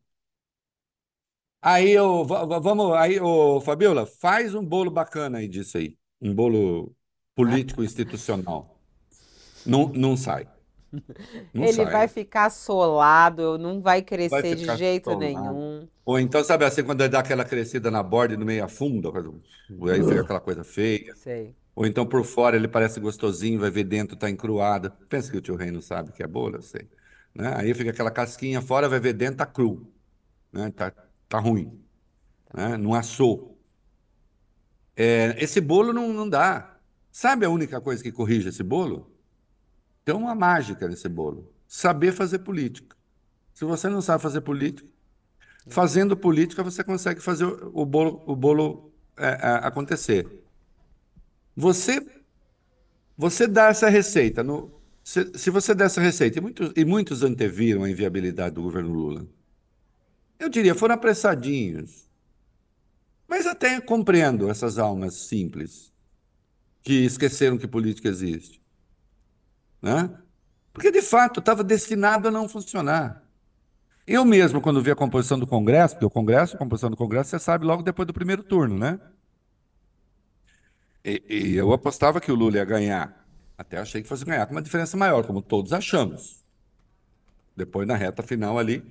[1.62, 5.98] Aí, ô, vamos, aí, ô, Fabiola, faz um bolo bacana aí disso aí.
[6.20, 6.94] Um bolo
[7.35, 8.81] político institucional.
[9.66, 10.48] Não, não sai.
[11.53, 11.92] Não Ele sai.
[11.92, 15.20] vai ficar solado, não vai crescer vai de jeito solado.
[15.20, 15.88] nenhum.
[16.05, 19.11] Ou então, sabe assim, quando dá aquela crescida na borda e no meio afunda,
[19.92, 21.14] aí fica aquela coisa feia.
[21.14, 21.55] Sei.
[21.74, 24.90] Ou então por fora ele parece gostosinho, vai ver dentro, tá encruado.
[25.09, 26.88] Pensa que o tio Rei não sabe que é bolo, eu sei.
[27.34, 27.52] Né?
[27.56, 29.86] Aí fica aquela casquinha fora, vai ver dentro, tá cru.
[30.52, 30.70] Né?
[30.70, 30.92] Tá,
[31.28, 31.80] tá ruim.
[32.52, 32.76] Né?
[32.76, 33.58] Não assou.
[34.96, 36.76] É, esse bolo não, não dá.
[37.10, 39.10] Sabe a única coisa que corrige esse bolo?
[40.04, 42.96] Tem uma mágica nesse bolo: saber fazer política.
[43.54, 44.88] Se você não sabe fazer política,
[45.66, 50.26] fazendo política você consegue fazer o bolo, o bolo é, é, acontecer.
[51.56, 52.06] Você,
[53.16, 54.42] você dá essa receita.
[54.42, 58.62] No, se, se você der essa receita, e muitos, e muitos anteviram a inviabilidade do
[58.62, 59.26] governo Lula,
[60.38, 62.08] eu diria, foram apressadinhos.
[63.28, 65.92] Mas até compreendo essas almas simples
[66.82, 68.60] que esqueceram que política existe.
[69.80, 70.10] Né?
[70.72, 73.22] Porque, de fato, estava destinado a não funcionar.
[74.06, 77.30] Eu mesmo, quando vi a composição do Congresso, porque o Congresso, a composição do Congresso,
[77.30, 78.98] você sabe logo depois do primeiro turno, né?
[81.04, 83.19] E, e eu apostava que o Lula ia ganhar.
[83.61, 86.42] Até achei que fosse ganhar com uma diferença maior, como todos achamos.
[87.55, 88.83] Depois, na reta final ali,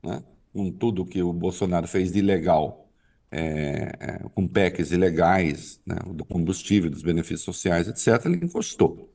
[0.00, 2.88] né, com tudo que o Bolsonaro fez de ilegal
[3.32, 9.12] é, é, com PECs ilegais, né, do combustível, dos benefícios sociais, etc., ele encostou.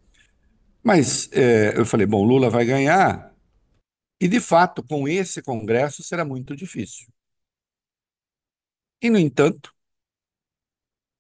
[0.84, 3.34] Mas é, eu falei, bom, Lula vai ganhar,
[4.20, 7.08] e de fato, com esse Congresso será muito difícil.
[9.02, 9.74] E, no entanto,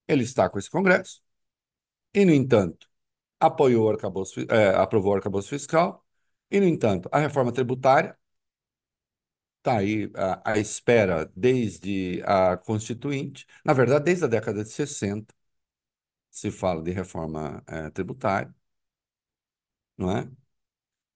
[0.09, 1.21] ele está com esse Congresso,
[2.13, 2.90] e, no entanto,
[3.41, 6.05] apoiou o arcabouço, é, aprovou o arcabouço fiscal,
[6.49, 8.17] e, no entanto, a reforma tributária
[9.59, 15.33] está aí à, à, espera desde a Constituinte, na verdade, desde a década de 60,
[16.31, 18.53] se fala de reforma é, tributária,
[19.97, 20.29] não é?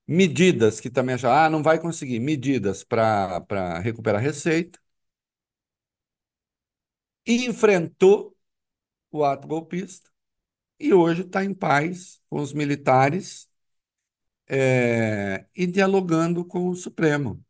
[0.08, 4.80] Medidas que também acham, ah, não vai conseguir, medidas para recuperar receita,
[7.26, 8.36] e enfrentou
[9.12, 10.12] o ato golpista,
[10.80, 13.50] e hoje está em paz com os militares
[14.48, 17.44] é, e dialogando com o Supremo.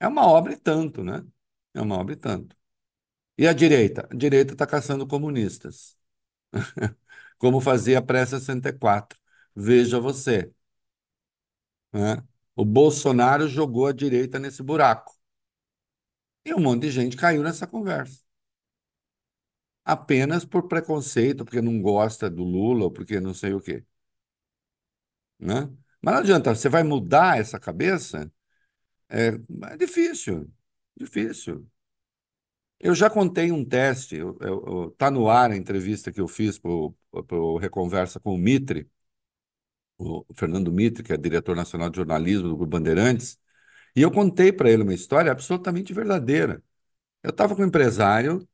[0.00, 1.24] É uma obra e tanto, né?
[1.74, 2.56] É uma obra e tanto.
[3.38, 4.08] E a direita?
[4.10, 5.96] A direita está caçando comunistas.
[7.38, 9.18] Como fazia a pré-64.
[9.56, 10.52] Veja você.
[11.92, 12.22] Né?
[12.56, 15.14] O Bolsonaro jogou a direita nesse buraco.
[16.44, 18.20] E um monte de gente caiu nessa conversa.
[19.88, 23.84] Apenas por preconceito, porque não gosta do Lula, ou porque não sei o quê.
[25.38, 25.68] Né?
[26.02, 28.30] Mas não adianta, você vai mudar essa cabeça
[29.08, 29.28] é,
[29.72, 30.50] é difícil,
[30.96, 31.68] difícil.
[32.80, 34.18] Eu já contei um teste,
[34.92, 38.88] está no ar a entrevista que eu fiz para o Reconversa com o Mitre,
[39.96, 43.38] o Fernando Mitre, que é diretor nacional de jornalismo do Grupo Bandeirantes,
[43.96, 46.62] e eu contei para ele uma história absolutamente verdadeira.
[47.22, 48.48] Eu estava com um empresário,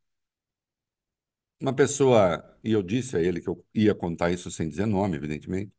[1.60, 5.16] uma pessoa, e eu disse a ele que eu ia contar isso sem dizer nome,
[5.16, 5.72] evidentemente,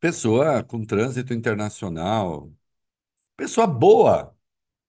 [0.00, 2.52] Pessoa com trânsito internacional.
[3.36, 4.36] Pessoa boa.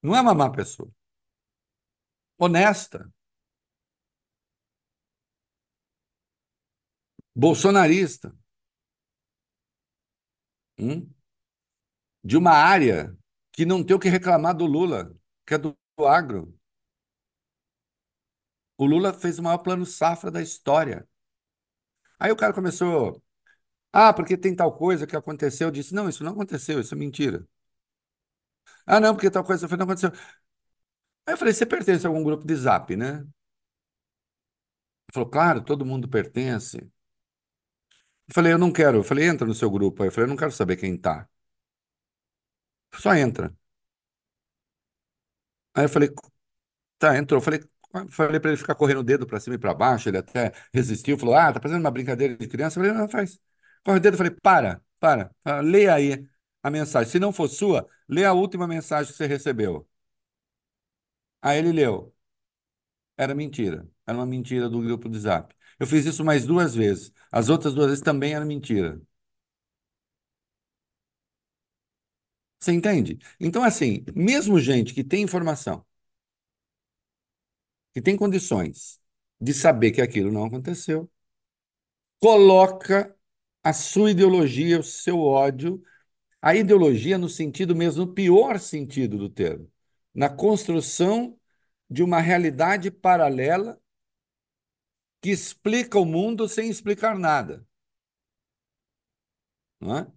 [0.03, 0.91] Não é uma má pessoa.
[2.39, 3.11] Honesta.
[7.35, 8.31] Bolsonarista.
[10.77, 11.13] Hum?
[12.23, 13.15] De uma área
[13.53, 15.13] que não tem o que reclamar do Lula,
[15.45, 15.75] que é do
[16.07, 16.57] agro.
[18.79, 21.07] O Lula fez o maior plano safra da história.
[22.19, 23.21] Aí o cara começou
[23.93, 25.67] ah, porque tem tal coisa que aconteceu.
[25.69, 27.47] Eu disse, não, isso não aconteceu, isso é mentira.
[28.85, 30.11] Ah, não, porque tal coisa não aconteceu.
[31.25, 33.19] Aí eu falei, você pertence a algum grupo de zap, né?
[33.19, 33.29] Ele
[35.13, 36.77] falou, claro, todo mundo pertence.
[38.27, 38.97] Eu falei, eu não quero.
[38.99, 40.01] Eu falei, entra no seu grupo.
[40.03, 41.27] Aí eu falei, eu não quero saber quem tá.
[42.93, 43.51] Só entra.
[45.73, 46.09] Aí eu falei,
[46.99, 47.39] tá, entrou.
[47.39, 47.61] Eu falei,
[48.11, 51.17] Falei para ele ficar correndo o dedo para cima e para baixo, ele até resistiu,
[51.17, 52.79] falou: Ah, tá fazendo uma brincadeira de criança.
[52.79, 53.39] Eu falei: Não, faz.
[53.83, 56.27] Corre o dedo, falei: Para, para, para, leia aí
[56.61, 57.09] a mensagem.
[57.11, 59.87] Se não for sua, lê a última mensagem que você recebeu.
[61.41, 62.13] Aí ele leu.
[63.17, 63.87] Era mentira.
[64.07, 65.53] Era uma mentira do grupo do Zap.
[65.79, 67.11] Eu fiz isso mais duas vezes.
[67.31, 68.99] As outras duas vezes também era mentira.
[72.59, 73.17] Você entende?
[73.39, 75.85] Então, assim, mesmo gente que tem informação,
[77.93, 78.99] que tem condições
[79.39, 81.09] de saber que aquilo não aconteceu,
[82.19, 83.15] coloca
[83.63, 85.81] a sua ideologia, o seu ódio,
[86.41, 89.71] a ideologia no sentido mesmo, no pior sentido do termo,
[90.13, 91.37] na construção
[91.89, 93.81] de uma realidade paralela
[95.21, 97.65] que explica o mundo sem explicar nada.
[99.79, 100.11] Não é?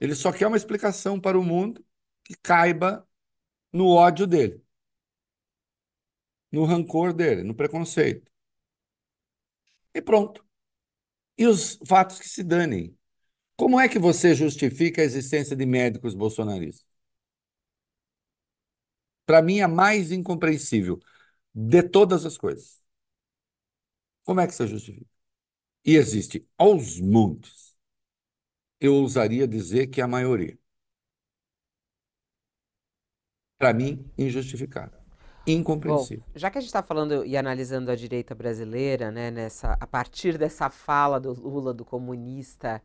[0.00, 1.84] Ele só quer uma explicação para o mundo
[2.24, 3.06] que caiba
[3.72, 4.64] no ódio dele,
[6.56, 8.30] no rancor dele, no preconceito.
[9.94, 10.44] E pronto.
[11.38, 12.96] E os fatos que se danem.
[13.56, 16.86] Como é que você justifica a existência de médicos bolsonaristas?
[19.24, 20.98] Para mim, é mais incompreensível
[21.54, 22.82] de todas as coisas.
[24.24, 25.06] Como é que você justifica?
[25.84, 27.76] E existe aos montes.
[28.80, 30.58] Eu ousaria dizer que a maioria.
[33.58, 35.05] Para mim, injustificável.
[35.46, 36.24] Incompreensível.
[36.26, 39.86] Bom, já que a gente está falando e analisando a direita brasileira, né, nessa, a
[39.86, 42.82] partir dessa fala do Lula, do comunista,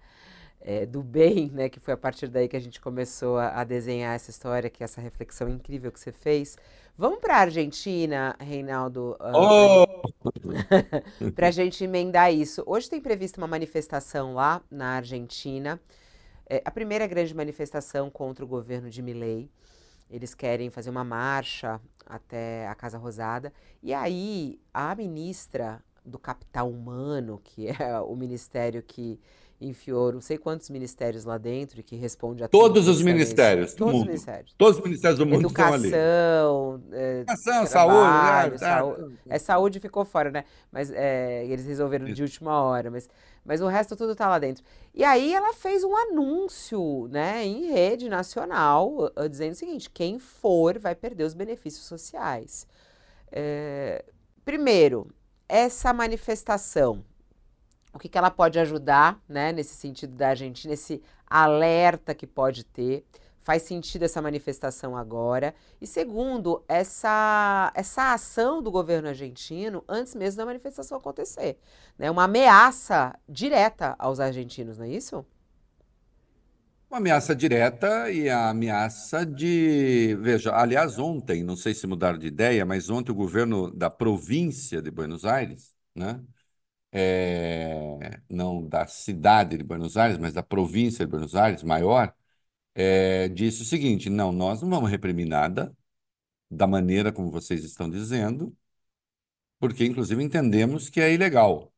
[0.61, 3.63] é, do bem, né, que foi a partir daí que a gente começou a, a
[3.63, 6.57] desenhar essa história, que é essa reflexão incrível que você fez.
[6.97, 11.31] Vamos para a Argentina, Reinaldo, uh, oh!
[11.33, 12.63] para a gente emendar isso.
[12.67, 15.79] Hoje tem prevista uma manifestação lá na Argentina,
[16.47, 19.49] é, a primeira grande manifestação contra o governo de Milei.
[20.11, 23.53] Eles querem fazer uma marcha até a Casa Rosada.
[23.81, 29.19] E aí, a ministra do Capital Humano, que é o ministério que
[29.61, 33.93] enfiou não sei quantos ministérios lá dentro e que responde a todos os ministérios, todos
[33.93, 34.01] mundo.
[34.01, 34.53] os ministérios.
[34.57, 36.91] Todos os ministérios do mundo Educação, estão ali.
[36.91, 39.17] É, Educação, trabalho, saúde, né?
[39.29, 40.43] É, saúde ficou fora, né?
[40.71, 42.15] Mas é, eles resolveram Isso.
[42.15, 43.07] de última hora, mas,
[43.45, 44.63] mas o resto tudo tá lá dentro.
[44.93, 50.79] E aí ela fez um anúncio, né, em rede nacional, dizendo o seguinte: quem for
[50.79, 52.65] vai perder os benefícios sociais.
[53.31, 54.03] É,
[54.43, 55.07] primeiro,
[55.47, 57.03] essa manifestação
[57.93, 62.63] o que, que ela pode ajudar, né, nesse sentido da Argentina, esse alerta que pode
[62.63, 63.05] ter.
[63.43, 65.55] Faz sentido essa manifestação agora.
[65.81, 71.57] E segundo, essa, essa ação do governo argentino antes mesmo da manifestação acontecer.
[71.97, 72.11] Né?
[72.11, 75.25] Uma ameaça direta aos argentinos, não é isso?
[76.87, 80.15] Uma ameaça direta e a ameaça de.
[80.19, 84.81] Veja, aliás, ontem, não sei se mudaram de ideia, mas ontem o governo da província
[84.81, 86.19] de Buenos Aires, né?
[86.91, 92.13] É, não da cidade de Buenos Aires, mas da província de Buenos Aires, maior,
[92.75, 95.75] é, disse o seguinte: não, nós não vamos reprimir nada
[96.49, 98.55] da maneira como vocês estão dizendo,
[99.59, 101.71] porque inclusive entendemos que é ilegal.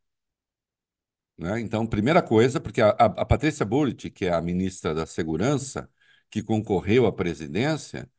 [1.37, 1.59] Né?
[1.59, 5.89] Então, primeira coisa, porque a, a, Patrícia Bullrich, que é a ministra da Segurança,
[6.29, 8.09] que concorreu à presidência,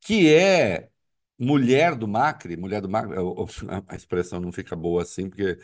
[0.00, 0.90] que é
[1.38, 3.16] mulher do Macri, mulher do Macri,
[3.88, 5.58] a expressão não fica boa assim, porque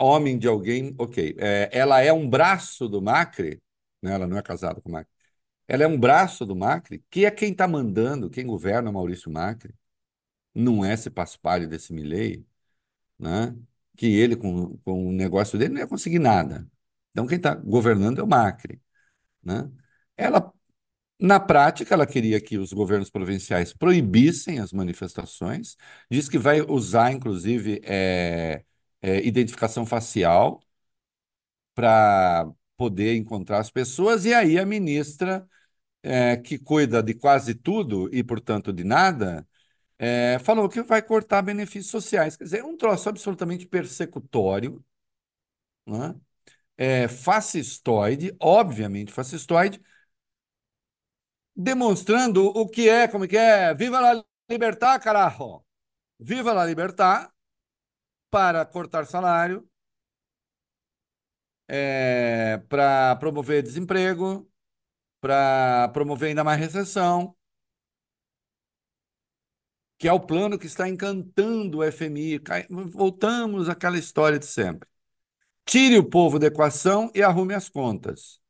[0.00, 1.36] homem de alguém, ok.
[1.38, 3.62] É, ela é um braço do Macri,
[4.02, 4.14] né?
[4.14, 5.10] ela não é casada com o Macri.
[5.68, 9.74] Ela é um braço do Macri, que é quem está mandando, quem governa Maurício Macri.
[10.54, 12.46] Não é esse paspalho desse Milei,
[13.18, 13.56] né?
[13.96, 16.68] que ele, com, com o negócio dele, não ia conseguir nada.
[17.10, 18.80] Então, quem está governando é o Macri.
[19.42, 19.70] Né?
[20.16, 20.52] Ela
[21.22, 25.76] na prática, ela queria que os governos provinciais proibissem as manifestações,
[26.10, 28.64] diz que vai usar, inclusive, é,
[29.02, 30.62] é, identificação facial
[31.74, 35.48] para poder encontrar as pessoas, e aí a ministra,
[36.02, 39.46] é, que cuida de quase tudo e, portanto, de nada,
[39.98, 42.36] é, falou que vai cortar benefícios sociais.
[42.36, 44.84] Quer dizer, é um troço absolutamente persecutório,
[45.86, 46.14] né?
[46.78, 49.80] é, fascistoide, obviamente fascistoide,
[51.54, 55.64] demonstrando o que é, como que é, viva la libertad, carajo!
[56.18, 57.30] Viva la libertad,
[58.32, 59.68] para cortar salário,
[61.68, 64.50] é, para promover desemprego,
[65.20, 67.36] para promover ainda mais recessão,
[69.98, 72.40] que é o plano que está encantando o FMI.
[72.70, 74.88] Voltamos àquela história de sempre.
[75.66, 78.40] Tire o povo da equação e arrume as contas.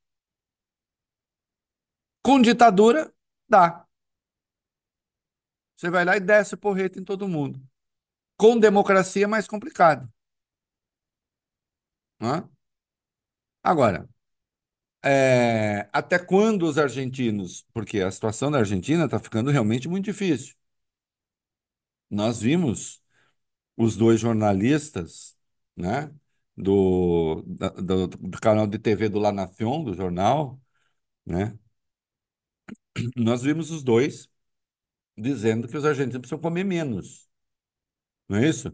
[2.22, 3.12] Com ditadura,
[3.48, 3.84] dá.
[5.74, 6.58] Você vai lá e desce o
[7.00, 7.60] em todo mundo.
[8.43, 10.07] Com democracia é mais complicado.
[12.20, 12.49] Né?
[13.62, 14.09] Agora,
[15.05, 17.66] é, até quando os argentinos?
[17.74, 20.55] Porque a situação da Argentina está ficando realmente muito difícil.
[22.11, 23.03] Nós vimos
[23.76, 25.36] os dois jornalistas,
[25.76, 26.12] né,
[26.57, 30.61] do, da- do, do canal de TV do La Nación, do jornal,
[31.26, 31.59] né,
[33.16, 34.28] nós vimos os dois
[35.18, 37.28] dizendo que os argentinos precisam comer menos,
[38.32, 38.72] não é isso?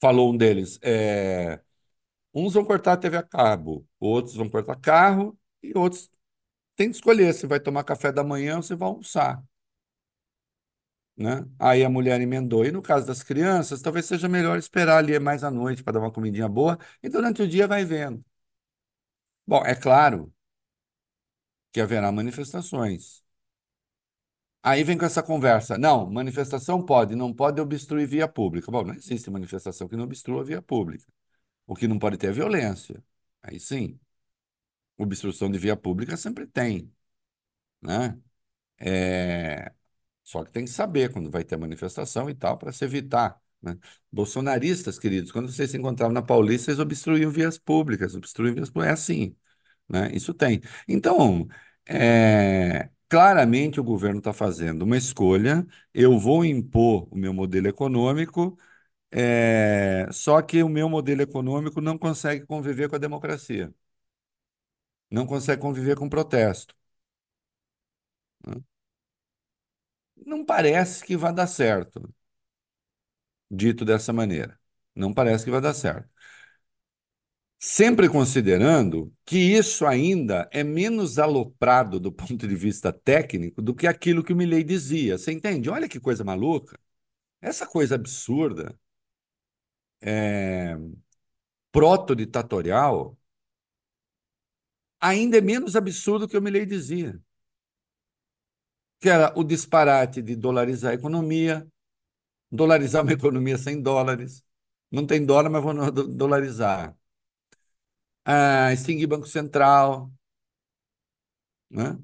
[0.00, 1.60] Falou um deles, é,
[2.34, 6.10] uns vão cortar a TV a cabo, outros vão cortar carro e outros
[6.76, 9.42] têm que escolher se vai tomar café da manhã ou se vai almoçar.
[11.16, 11.46] né?
[11.58, 12.64] Aí a mulher emendou.
[12.64, 16.00] E no caso das crianças, talvez seja melhor esperar ali mais à noite para dar
[16.00, 18.24] uma comidinha boa e durante o dia vai vendo.
[19.46, 20.32] Bom, é claro
[21.72, 23.24] que haverá manifestações.
[24.66, 25.78] Aí vem com essa conversa.
[25.78, 28.70] Não, manifestação pode, não pode obstruir via pública.
[28.70, 31.06] Bom, não existe manifestação que não obstrua via pública.
[31.66, 33.02] O que não pode ter é violência.
[33.42, 34.00] Aí sim.
[34.98, 36.92] Obstrução de via pública sempre tem,
[37.82, 38.18] né?
[38.78, 39.72] É,
[40.24, 43.40] Só que tem que saber quando vai ter manifestação e tal, para se evitar.
[43.62, 43.76] Né?
[44.12, 48.90] Bolsonaristas, queridos, quando vocês se encontravam na Paulista, eles obstruíam vias públicas, obstruíam vias públicas.
[48.90, 49.36] É assim,
[49.88, 50.10] né?
[50.14, 50.60] Isso tem.
[50.88, 51.48] Então,
[51.86, 55.66] é, claramente o governo está fazendo uma escolha.
[55.94, 58.58] Eu vou impor o meu modelo econômico,
[59.12, 63.74] é, só que o meu modelo econômico não consegue conviver com a democracia,
[65.10, 66.74] não consegue conviver com o protesto.
[68.46, 68.62] né?
[70.26, 72.12] Não parece que vai dar certo.
[73.50, 74.58] dito dessa maneira.
[74.94, 76.08] Não parece que vai dar certo.
[77.58, 83.86] Sempre considerando que isso ainda é menos aloprado do ponto de vista técnico do que
[83.86, 85.16] aquilo que o Milley dizia.
[85.18, 85.70] Você entende?
[85.70, 86.78] Olha que coisa maluca.
[87.40, 88.78] Essa coisa absurda,
[90.00, 90.76] é,
[91.72, 93.16] proto-ditatorial,
[95.00, 97.18] ainda é menos absurdo que o Milley dizia.
[99.00, 101.66] Que era o disparate de dolarizar a economia,
[102.50, 104.44] dolarizar uma economia sem dólares.
[104.90, 106.96] Não tem dólar, mas vão dolarizar.
[108.26, 110.10] Ah, extinguir Banco Central.
[111.70, 111.98] Né?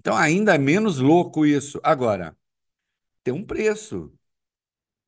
[0.00, 1.80] Então, ainda é menos louco isso.
[1.84, 2.36] Agora,
[3.24, 4.12] tem um preço.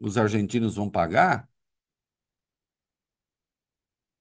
[0.00, 1.48] Os argentinos vão pagar?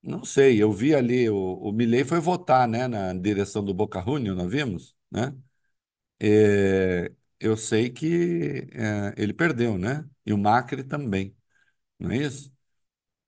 [0.01, 0.61] Não sei.
[0.61, 4.47] Eu vi ali, o, o Milei foi votar né, na direção do Boca Juniors, não
[4.47, 4.95] vimos?
[5.11, 5.36] Né?
[6.19, 10.09] É, eu sei que é, ele perdeu, né?
[10.25, 11.36] E o Macri também,
[11.99, 12.53] não é isso?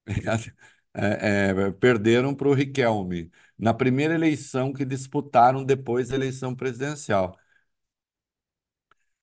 [0.93, 7.37] É, é, perderam para o Riquelme na primeira eleição que disputaram depois da eleição presidencial.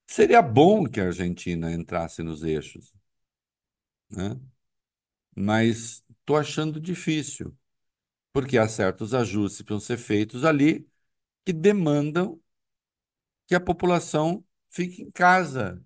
[0.09, 2.93] Seria bom que a Argentina entrasse nos eixos,
[4.11, 4.39] né?
[5.37, 7.57] Mas estou achando difícil,
[8.33, 10.89] porque há certos ajustes que precisam ser feitos ali
[11.45, 12.41] que demandam
[13.47, 15.83] que a população fique em casa,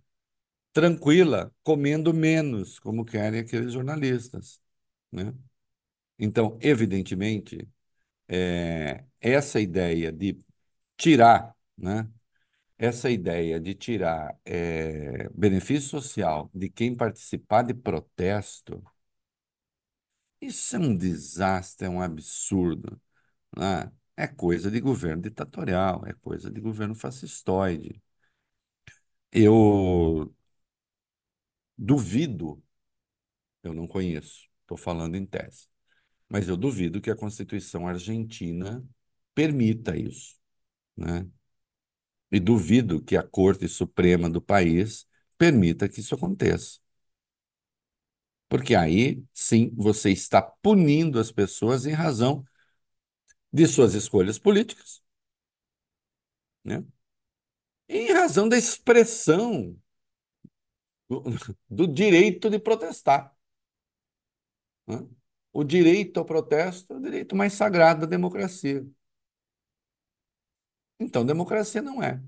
[0.72, 4.62] tranquila, comendo menos, como querem aqueles jornalistas,
[5.12, 5.34] né?
[6.18, 7.68] Então, evidentemente,
[8.28, 10.38] é, essa ideia de
[10.96, 12.08] tirar, né?
[12.78, 18.82] Essa ideia de tirar é, benefício social de quem participar de protesto,
[20.40, 23.00] isso é um desastre, é um absurdo,
[23.56, 23.92] né?
[24.16, 28.02] É coisa de governo ditatorial, é coisa de governo fascistoide.
[29.32, 30.32] Eu
[31.76, 32.62] duvido,
[33.62, 35.68] eu não conheço, estou falando em tese,
[36.32, 38.84] mas eu duvido que a Constituição argentina
[39.34, 40.36] permita isso,
[40.96, 41.26] né?
[42.32, 45.06] E duvido que a Corte Suprema do país
[45.38, 46.80] permita que isso aconteça.
[48.48, 52.44] Porque aí, sim, você está punindo as pessoas em razão
[53.52, 55.02] de suas escolhas políticas,
[56.64, 56.84] né?
[57.88, 59.76] Em razão da expressão
[61.08, 61.22] do,
[61.70, 63.32] do direito de protestar.
[64.86, 65.06] né?
[65.52, 68.86] O direito ao protesto é o direito mais sagrado da democracia.
[70.98, 72.22] Então, democracia não é.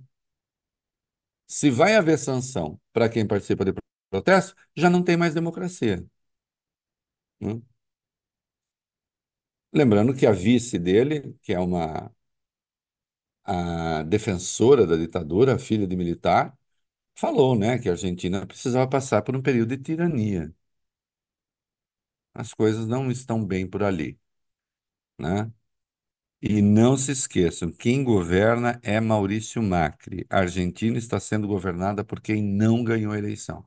[1.46, 3.72] Se vai haver sanção para quem participa de
[4.10, 6.04] protesto, já não tem mais democracia.
[7.40, 7.60] né?
[9.72, 12.10] Lembrando que a vice dele, que é uma
[13.44, 16.56] a defensora da ditadura, filha de militar,
[17.16, 20.54] falou, né, que a Argentina precisava passar por um período de tirania.
[22.34, 24.18] As coisas não estão bem por ali,
[25.18, 25.50] né?
[26.42, 30.26] E não se esqueçam, quem governa é Maurício Macri.
[30.30, 33.66] A Argentina está sendo governada por quem não ganhou a eleição.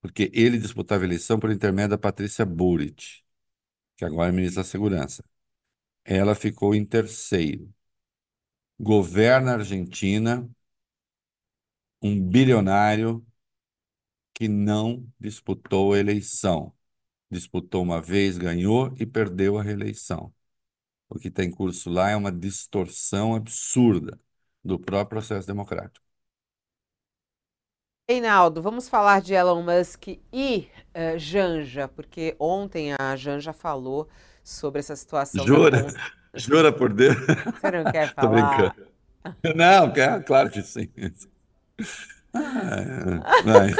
[0.00, 3.24] Porque ele disputava a eleição por intermédio da Patrícia Bullrich,
[3.96, 5.24] que agora é ministra da Segurança.
[6.04, 7.72] Ela ficou em terceiro.
[8.80, 10.50] Governa a Argentina
[12.02, 13.24] um bilionário
[14.34, 16.72] que não disputou a eleição.
[17.30, 20.32] Disputou uma vez, ganhou e perdeu a reeleição.
[21.08, 24.20] O que está em curso lá é uma distorção absurda
[24.64, 26.04] do próprio processo democrático.
[28.08, 34.08] Reinaldo, vamos falar de Elon Musk e uh, Janja, porque ontem a Janja falou
[34.42, 35.46] sobre essa situação.
[35.46, 35.86] Jura?
[36.34, 37.16] Jura por Deus?
[37.60, 38.20] Você não quer falar?
[38.20, 38.74] Tô brincando.
[39.56, 39.92] Não?
[40.26, 40.90] Claro que sim.
[42.32, 43.70] Ah, vai.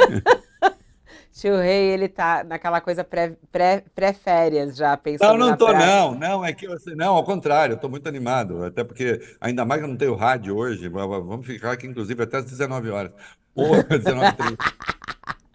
[1.31, 5.85] Tio Rei, ele tá naquela coisa pré-férias pré, pré já, pensando Não, não tô, praia.
[5.85, 6.15] não.
[6.15, 6.93] Não, é que você.
[6.93, 8.65] Não, ao contrário, eu tô muito animado.
[8.65, 12.37] Até porque, ainda mais que eu não tenho rádio hoje, vamos ficar aqui, inclusive, até
[12.37, 13.11] às 19 horas.
[13.55, 14.57] Ou 19h30.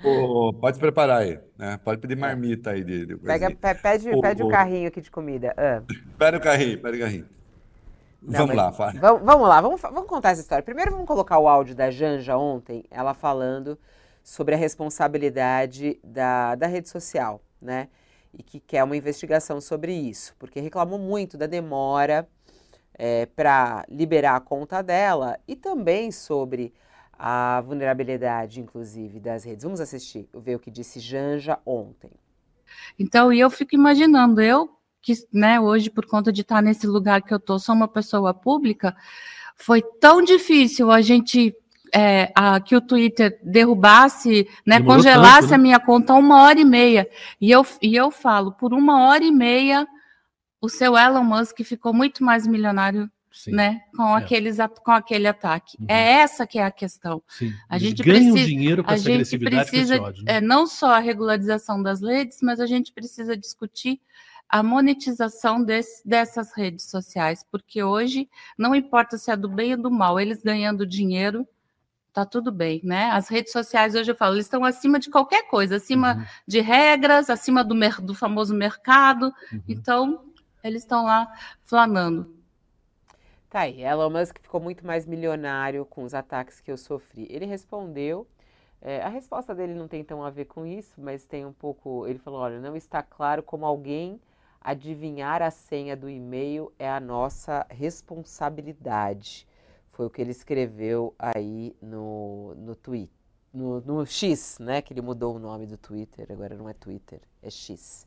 [0.04, 1.78] Ô, pode se preparar aí, né?
[1.82, 5.10] Pode pedir marmita aí de, de Pega, pede, Ô, pede o ô, carrinho aqui de
[5.10, 5.54] comida.
[5.56, 5.82] Ah.
[6.18, 7.26] Pera o carrinho, pera o carrinho.
[8.22, 8.92] Não, Vamos mas lá.
[9.00, 10.62] Vamos, vamos lá, vamos, fa- vamos contar essa história.
[10.62, 13.78] Primeiro vamos colocar o áudio da Janja ontem, ela falando
[14.26, 17.88] sobre a responsabilidade da, da rede social, né?
[18.34, 22.28] E que quer uma investigação sobre isso, porque reclamou muito da demora
[23.36, 26.74] para liberar a conta dela e também sobre
[27.12, 29.62] a vulnerabilidade, inclusive, das redes.
[29.62, 32.10] Vamos assistir, ver o que disse Janja ontem.
[32.98, 34.68] Então, e eu fico imaginando, eu
[35.00, 38.34] que, né, hoje, por conta de estar nesse lugar que eu tô, sou uma pessoa
[38.34, 38.94] pública,
[39.54, 41.54] foi tão difícil a gente
[41.98, 45.54] é, a, que o Twitter derrubasse, né, Demorou congelasse tanto, né?
[45.54, 47.08] a minha conta uma hora e meia.
[47.40, 49.86] E eu, e eu falo, por uma hora e meia,
[50.60, 54.18] o seu Elon Musk ficou muito mais milionário, Sim, né, com, É.
[54.22, 55.76] aqueles, com aquele ataque.
[55.80, 55.86] Uhum.
[55.88, 57.22] É essa que é a questão.
[57.28, 57.52] sim.
[57.68, 60.24] A gente ganham precisa- dinheiro com A essa gente precisa ódio.
[60.24, 60.36] né?
[60.36, 64.00] é, não só a regularização das redes, mas a gente precisa discutir
[64.48, 69.82] a monetização desse- dessas redes sociais, porque hoje não importa se é do bem ou
[69.82, 71.46] do mal, eles ganhando dinheiro,
[72.16, 73.10] tá tudo bem, né?
[73.10, 76.60] As redes sociais hoje eu falo, eles estão acima de qualquer coisa, acima Uhum, de
[76.60, 79.62] regras, acima do, mer- do famoso mercado, uhum.
[79.68, 80.24] então
[80.64, 81.28] eles estão lá
[81.64, 82.34] flanando.
[83.50, 87.26] Tá aí, Elon Musk ficou muito mais milionário com os ataques que eu sofri.
[87.30, 88.26] Ele respondeu,
[88.82, 92.06] é, a resposta dele não tem tão a ver com isso, mas tem um pouco.
[92.06, 94.20] Ele falou: olha, não está claro como alguém
[94.60, 99.46] adivinhar a senha do e-mail é a nossa responsabilidade.
[99.96, 103.16] Foi o que ele escreveu aí no, no Twitter.
[103.50, 104.82] No, no X, né?
[104.82, 108.06] Que ele mudou o nome do Twitter, agora não é Twitter, é X.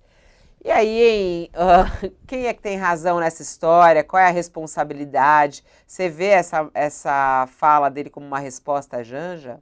[0.63, 1.85] E aí, hein, ah,
[2.27, 4.03] quem é que tem razão nessa história?
[4.03, 5.63] Qual é a responsabilidade?
[5.87, 9.59] Você vê essa, essa fala dele como uma resposta à Janja?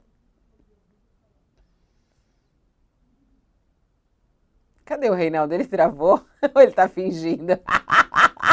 [4.84, 5.54] Cadê o Reinaldo?
[5.54, 6.22] Ele travou?
[6.54, 7.58] Ou ele tá fingindo?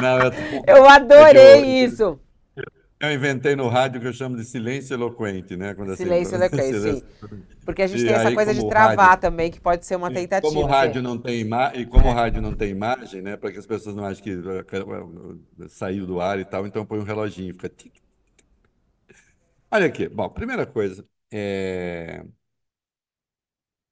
[0.01, 0.31] Não, eu,
[0.77, 2.19] Eu adorei É eu- isso!
[3.09, 5.73] Eu inventei no rádio que eu chamo de silêncio eloquente, né?
[5.73, 7.05] Quando assim, Silêncio eloquente, silêncio-
[7.65, 9.95] Porque a gente E tem essa aí, coisa de travar rádio- também, que pode ser
[9.95, 10.35] uma tentativa.
[10.41, 11.71] como o rádio não tem ima...
[11.75, 14.31] e como o rádio não tem imagem, né, para que as pessoas não achem que
[14.31, 17.93] eh, saiu do ar e tal, então põe um reloginho, fica tic.
[19.71, 22.23] Olha aqui, bom, primeira coisa, é,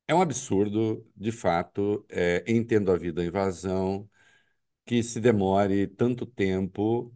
[0.07, 4.09] é um absurdo, de fato, é, entendo a vida invasão,
[4.85, 7.13] que se demore tanto tempo,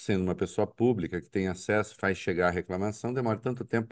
[0.00, 3.88] sendo uma pessoa pública que tem acesso, faz chegar a reclamação, demora tanto tempo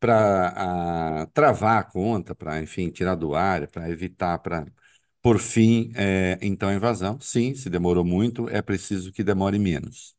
[0.00, 4.66] para travar a conta, para, enfim, tirar do ar, para evitar, para,
[5.22, 7.20] por fim, é, então, a invasão.
[7.20, 10.16] Sim, se demorou muito, é preciso que demore menos.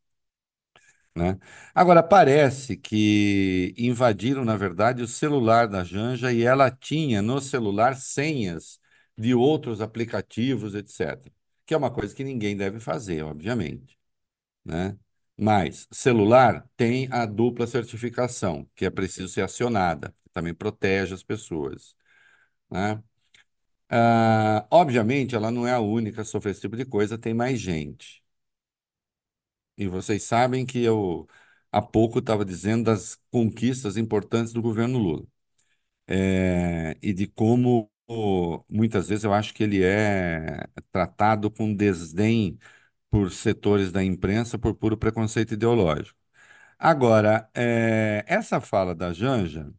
[1.16, 1.38] Né?
[1.74, 7.96] Agora, parece que invadiram, na verdade, o celular da Janja e ela tinha no celular
[7.96, 8.80] senhas
[9.18, 11.34] de outros aplicativos, etc.
[11.66, 13.99] Que é uma coisa que ninguém deve fazer, obviamente.
[14.70, 14.98] Né?
[15.38, 21.96] Mas celular tem a dupla certificação, que é preciso ser acionada, também protege as pessoas.
[22.72, 23.04] Né?
[23.90, 27.60] Ah, obviamente, ela não é a única a sofrer esse tipo de coisa, tem mais
[27.60, 28.24] gente.
[29.78, 31.28] E vocês sabem que eu
[31.72, 35.26] há pouco estava dizendo das conquistas importantes do governo Lula.
[36.08, 37.92] É, e de como
[38.70, 42.58] muitas vezes eu acho que ele é tratado com desdém
[43.10, 46.18] por setores da imprensa por puro preconceito ideológico.
[46.80, 49.72] Agora, é, essa fala da Janja,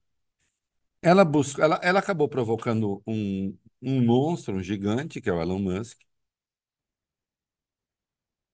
[1.02, 5.58] ela, busca, ela, ela acabou provocando um, um monstro, um gigante, que é o Elon
[5.58, 5.98] Musk,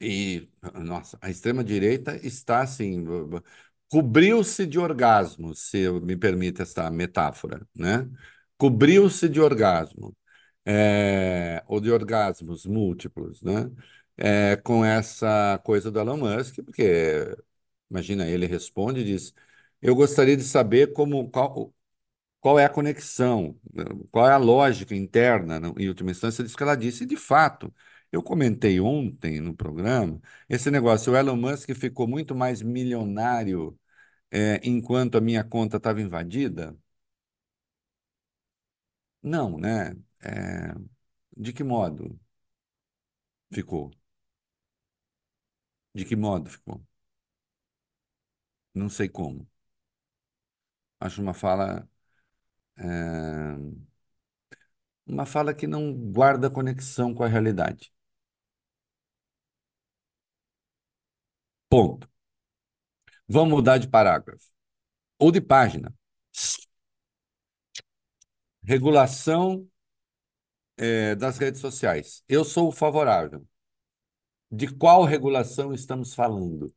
[0.00, 3.02] E, nossa, a extrema-direita está assim,
[3.88, 8.08] cobriu-se de orgasmos, se me permite essa metáfora, né?
[8.58, 10.14] Cobriu-se de orgasmo,
[10.66, 13.70] é, ou de orgasmos múltiplos, né?
[14.16, 17.36] É, com essa coisa do Elon Musk, porque
[17.90, 19.34] imagina, ele responde e diz:
[19.82, 21.74] Eu gostaria de saber como qual,
[22.40, 23.58] qual é a conexão,
[24.12, 27.04] qual é a lógica interna, em última instância, disso que ela disse.
[27.04, 27.74] E, de fato,
[28.12, 31.12] eu comentei ontem no programa esse negócio.
[31.12, 33.78] O Elon Musk ficou muito mais milionário
[34.30, 36.76] é, enquanto a minha conta estava invadida?
[39.22, 39.94] Não, né?
[40.22, 40.74] É,
[41.36, 42.18] de que modo
[43.52, 43.90] ficou?
[45.96, 46.80] De que modo ficou?
[48.74, 49.48] Não sei como.
[51.00, 51.88] Acho uma fala.
[52.78, 52.84] É,
[55.06, 57.92] uma fala que não guarda conexão com a realidade.
[61.68, 62.08] Ponto.
[63.28, 64.46] Vamos mudar de parágrafo
[65.18, 65.94] ou de página.
[68.62, 69.66] Regulação
[70.76, 72.22] é, das redes sociais.
[72.28, 73.46] Eu sou favorável.
[74.50, 76.74] De qual regulação estamos falando?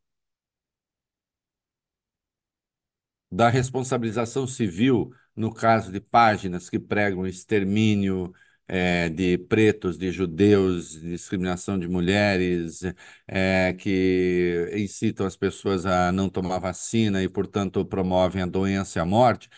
[3.30, 8.32] Da responsabilização civil no caso de páginas que pregam extermínio
[8.66, 12.82] é, de pretos, de judeus, discriminação de mulheres,
[13.26, 19.02] é, que incitam as pessoas a não tomar vacina e, portanto, promovem a doença e
[19.02, 19.48] a morte.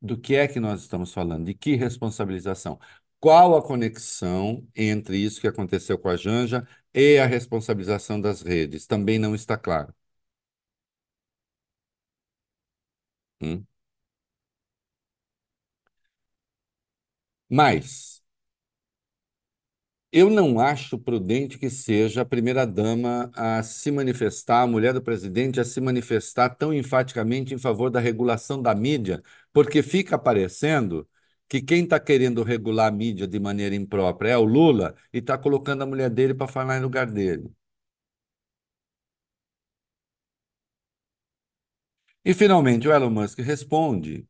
[0.00, 1.44] Do que é que nós estamos falando?
[1.46, 2.78] De que responsabilização?
[3.20, 8.86] Qual a conexão entre isso que aconteceu com a Janja e a responsabilização das redes?
[8.86, 9.94] Também não está claro.
[13.40, 13.66] Hum?
[17.50, 18.22] Mas
[20.12, 25.60] eu não acho prudente que seja a primeira-dama a se manifestar, a mulher do presidente
[25.60, 29.22] a se manifestar tão enfaticamente em favor da regulação da mídia,
[29.52, 31.08] porque fica parecendo
[31.50, 35.36] que quem está querendo regular a mídia de maneira imprópria é o Lula e está
[35.38, 37.50] colocando a mulher dele para falar em lugar dele.
[42.24, 44.26] E, finalmente, o Elon Musk responde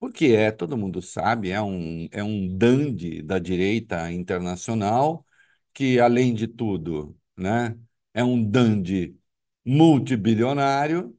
[0.00, 5.26] porque é, todo mundo sabe, é um, é um dandy da direita internacional
[5.74, 7.78] que, além de tudo, né,
[8.14, 9.18] é um dandy
[9.64, 11.16] multibilionário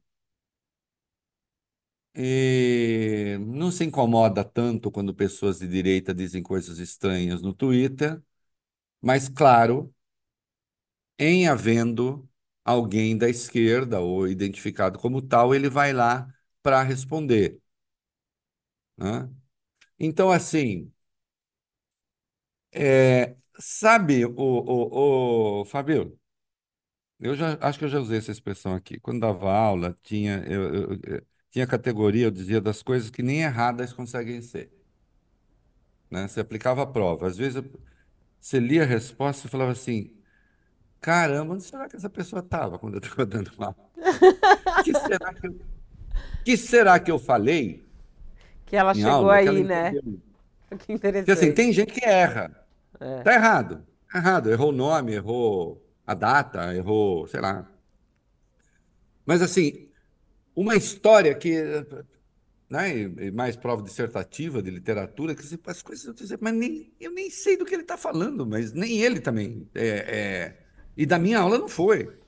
[2.17, 8.21] e não se incomoda tanto quando pessoas de direita dizem coisas estranhas no Twitter,
[9.01, 9.93] mas, claro,
[11.19, 12.27] em havendo
[12.65, 16.27] alguém da esquerda ou identificado como tal, ele vai lá
[16.63, 17.59] para responder.
[18.97, 19.29] Né?
[19.99, 20.91] Então, assim,
[22.71, 26.19] é, sabe, o, o, o Fabio,
[27.19, 28.99] eu já acho que eu já usei essa expressão aqui.
[28.99, 31.27] Quando dava aula, tinha, eu, eu,
[31.57, 34.71] tinha categoria, eu dizia das coisas que nem erradas conseguem ser.
[36.09, 36.27] Né?
[36.27, 37.25] Você aplicava a prova.
[37.25, 37.65] Às vezes eu,
[38.39, 40.11] você lia a resposta e falava assim:
[41.01, 43.75] caramba, onde será que essa pessoa estava quando eu estava dando aula?
[44.85, 45.59] que será que eu,
[46.45, 47.83] que será que eu falei?
[48.67, 49.93] Que ela chegou aula, aí, né?
[50.85, 51.25] Que interessante.
[51.25, 52.51] Porque assim, tem gente que erra.
[52.99, 53.21] É.
[53.21, 53.87] Tá errado.
[54.11, 54.51] Tá errado.
[54.51, 57.65] Errou o nome, errou a data, errou, sei lá.
[59.25, 59.86] Mas assim,
[60.57, 61.53] uma história que.
[62.69, 67.29] Né, mais prova dissertativa de literatura, que as coisas eu dizer, mas nem, eu nem
[67.29, 69.69] sei do que ele está falando, mas nem ele também.
[69.73, 70.65] É, é,
[70.97, 72.19] e da minha aula não foi.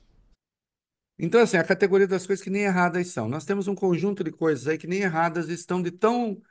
[1.18, 3.28] Então, assim, a categoria das coisas que nem erradas são.
[3.28, 6.42] Nós temos um conjunto de coisas aí que nem erradas estão de tão,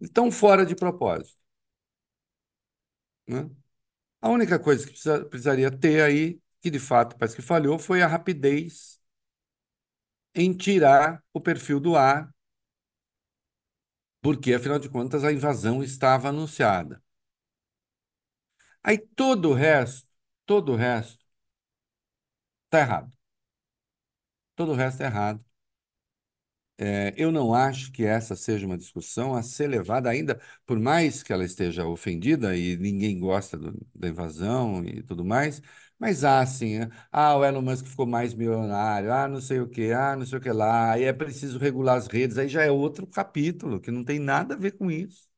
[0.00, 1.38] de tão fora de propósito.
[3.26, 3.50] Né?
[4.20, 8.02] A única coisa que precisa, precisaria ter aí, que de fato parece que falhou, foi
[8.02, 9.00] a rapidez
[10.34, 12.30] em tirar o perfil do ar,
[14.20, 17.00] porque, afinal de contas, a invasão estava anunciada.
[18.82, 20.08] Aí todo o resto,
[20.46, 21.24] todo o resto,
[22.66, 23.10] está errado.
[24.56, 25.44] Todo o resto é errado.
[26.76, 31.22] É, eu não acho que essa seja uma discussão a ser levada ainda, por mais
[31.22, 35.62] que ela esteja ofendida e ninguém gosta do, da invasão e tudo mais,
[35.98, 36.80] mas há assim,
[37.12, 40.38] ah, o Elon Musk ficou mais milionário, ah, não sei o que, ah, não sei
[40.38, 43.90] o que lá, aí é preciso regular as redes, aí já é outro capítulo, que
[43.90, 45.28] não tem nada a ver com isso.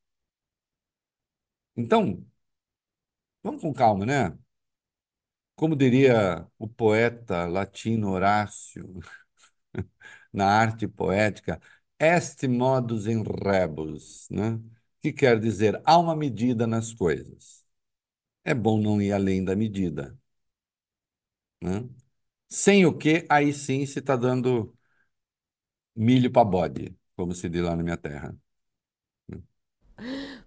[1.76, 2.26] Então,
[3.42, 4.36] vamos com calma, né?
[5.54, 9.00] Como diria o poeta latino Horácio,
[10.32, 11.60] na arte poética,
[11.98, 14.60] est modus in rebus, né?
[15.00, 17.64] que quer dizer há uma medida nas coisas.
[18.44, 20.18] É bom não ir além da medida.
[21.62, 21.88] Né?
[22.48, 24.74] Sem o que, aí sim se está dando
[25.96, 28.34] milho para bode, como se diz lá na minha terra.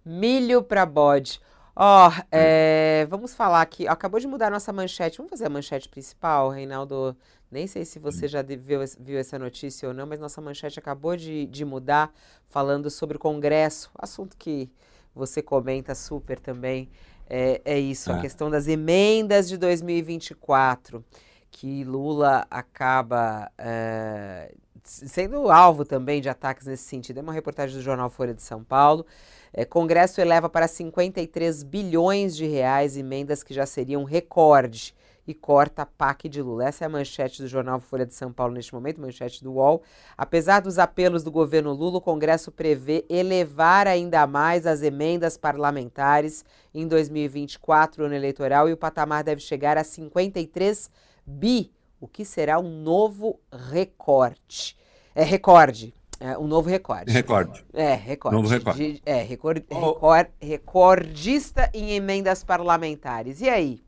[0.06, 1.40] Milho para bode.
[1.76, 3.88] Ó, é, vamos falar aqui.
[3.88, 5.18] Acabou de mudar a nossa manchete.
[5.18, 7.16] Vamos fazer a manchete principal, Reinaldo?
[7.52, 11.16] Nem sei se você já viu, viu essa notícia ou não, mas nossa manchete acabou
[11.16, 12.14] de, de mudar,
[12.50, 13.90] falando sobre o Congresso.
[13.98, 14.70] Assunto que
[15.16, 16.90] você comenta super também.
[17.30, 18.22] É, é isso, a É.
[18.22, 21.04] questão das emendas de 2024,
[21.52, 24.52] que Lula acaba é,
[24.84, 27.20] sendo alvo também de ataques nesse sentido.
[27.20, 29.06] É uma reportagem do jornal Folha de São Paulo.
[29.54, 34.96] É, Congresso eleva para 53 bilhões de reais emendas que já seriam recorde
[35.30, 36.66] e corta a PAC de Lula.
[36.68, 39.84] Essa é a manchete do jornal Folha de São Paulo neste momento, manchete do UOL.
[40.18, 46.44] Apesar dos apelos do governo Lula, o Congresso prevê elevar ainda mais as emendas parlamentares
[46.74, 50.90] em 2024, ano eleitoral, e o patamar deve chegar a 53
[51.24, 51.72] bi,
[52.02, 54.76] o que será um novo recorde.
[55.14, 55.94] É recorde.
[56.20, 57.12] É um novo recorde.
[57.14, 57.64] Recorde.
[57.72, 58.36] É, recorde.
[58.36, 58.94] Novo recorde.
[58.94, 59.76] De- é, recor- Oh.
[59.92, 63.42] recor- recordista em emendas parlamentares.
[63.42, 63.80] E aí?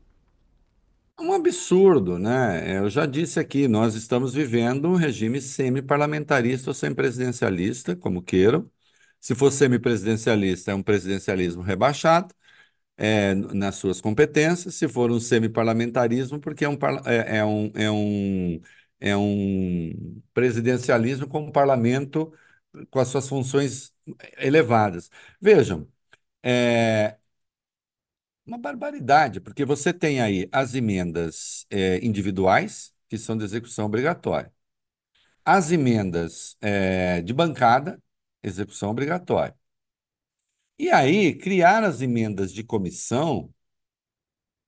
[1.24, 2.78] Um absurdo, né?
[2.78, 8.68] Eu já disse aqui, nós estamos vivendo um regime semi-parlamentarista ou semi-presidencialista, como queiram.
[9.20, 12.34] Se for semi-presidencialista, é um presidencialismo rebaixado
[12.96, 14.74] é, nas suas competências.
[14.76, 18.60] Se for um semi-parlamentarismo, porque é um, é, é um, é um,
[19.00, 22.32] é um presidencialismo com um parlamento
[22.90, 23.94] com as suas funções
[24.38, 25.10] elevadas.
[25.40, 25.88] Vejam,
[26.42, 27.16] é,
[28.46, 34.52] uma barbaridade, porque você tem aí as emendas eh, individuais, que são de execução obrigatória,
[35.44, 38.02] as emendas eh, de bancada,
[38.42, 39.56] execução obrigatória.
[40.78, 43.50] E aí, criar as emendas de comissão,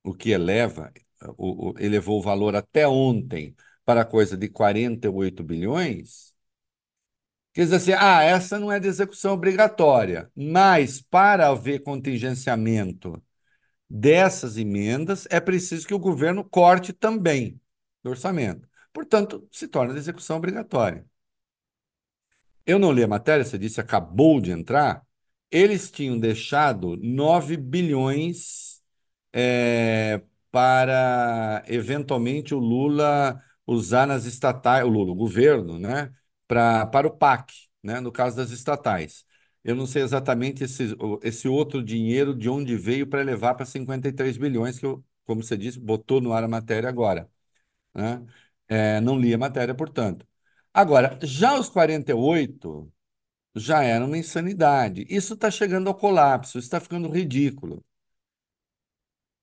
[0.03, 0.93] o que eleva,
[1.37, 3.55] o, o- elevou o valor até ontem
[3.85, 6.35] para coisa de 48 bilhões.
[7.53, 13.23] Quer dizer assim, ah, essa não é de execução obrigatória, mas para haver contingenciamento
[13.89, 17.61] dessas emendas, é preciso que o governo corte também
[18.03, 18.69] do orçamento.
[18.93, 21.05] Portanto, se torna de execução obrigatória.
[22.67, 25.03] Eu não li a matéria, você disse, acabou de entrar.
[25.51, 28.83] Eles tinham deixado 9 bilhões
[29.33, 36.13] é, para, eventualmente, o Lula usar nas estatais, o Lula, o governo, né,
[36.47, 39.25] pra, para o PAC, né, no caso das estatais.
[39.65, 44.37] Eu não sei exatamente esse, esse outro dinheiro de onde veio para levar para 53
[44.37, 47.31] bilhões, que eu, como você disse, botou no ar a matéria agora,
[47.95, 48.25] né?
[48.69, 50.27] É, não li a matéria, portanto.
[50.73, 52.93] Agora, já os 48
[53.57, 55.07] já era uma insanidade.
[55.11, 57.85] Isso está chegando ao colapso, está ficando ridículo.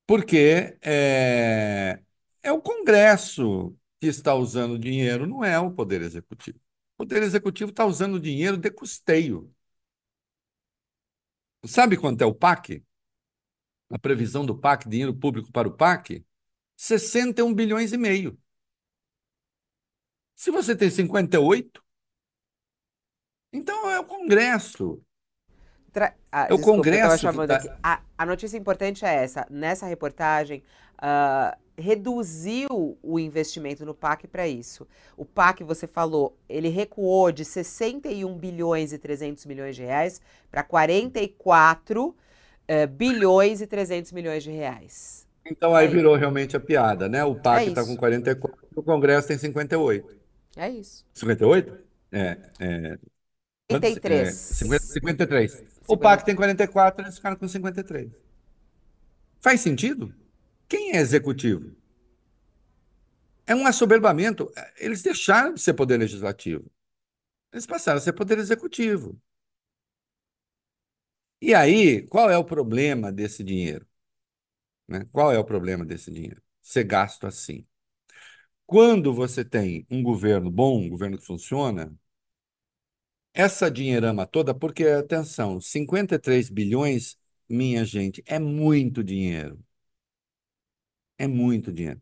[0.05, 2.01] Porque é,
[2.43, 6.57] é o Congresso que está usando dinheiro, não é o Poder Executivo.
[6.95, 9.53] O Poder Executivo está usando dinheiro de custeio.
[11.65, 12.83] Sabe quanto é o PAC?
[13.91, 16.25] A previsão do PAC, dinheiro público para o PAC?
[16.75, 18.37] 61 bilhões e meio.
[20.35, 21.83] Se você tem 58,
[23.53, 25.03] então é o Congresso.
[25.91, 27.77] Tra- ah, É o desculpa, Congresso tá-.
[27.83, 29.45] A, a notícia importante é essa.
[29.49, 30.63] Nessa reportagem,
[30.97, 34.87] ah, reduziu o investimento no PAC para isso.
[35.17, 40.63] O PAC, você falou, ele recuou de 61 bilhões e 300 milhões de reais para
[40.63, 42.15] 44
[42.67, 45.27] eh, bilhões e 300 milhões de reais.
[45.45, 47.23] Então aí É virou realmente a piada, né?
[47.23, 47.85] O PAC É está isso.
[47.85, 50.15] com 44, o Congresso tem 58.
[50.55, 51.05] É isso.
[51.13, 51.77] 58?
[52.11, 52.99] É, é,
[53.67, 53.99] quantos?
[53.99, 54.29] 53.
[54.61, 55.63] É, 50 53.
[55.87, 58.11] O PAC tem 44, eles ficaram com 53.
[59.39, 60.13] Faz sentido?
[60.71, 61.75] Quem é executivo?
[63.45, 64.49] É um assoberbamento.
[64.77, 66.71] Eles deixaram de ser poder legislativo.
[67.51, 69.21] Eles passaram a ser poder executivo.
[71.41, 73.85] E aí, qual é o problema desse dinheiro?
[74.87, 75.05] Né?
[75.11, 76.41] Qual é o problema desse dinheiro?
[76.61, 77.67] Ser gasto assim.
[78.65, 81.93] Quando você tem um governo bom, um governo que funciona,
[83.33, 87.17] essa dinheirama toda, porque, atenção, 53 bilhões,
[87.49, 89.61] minha gente, é muito dinheiro.
[91.21, 92.01] É muito dinheiro.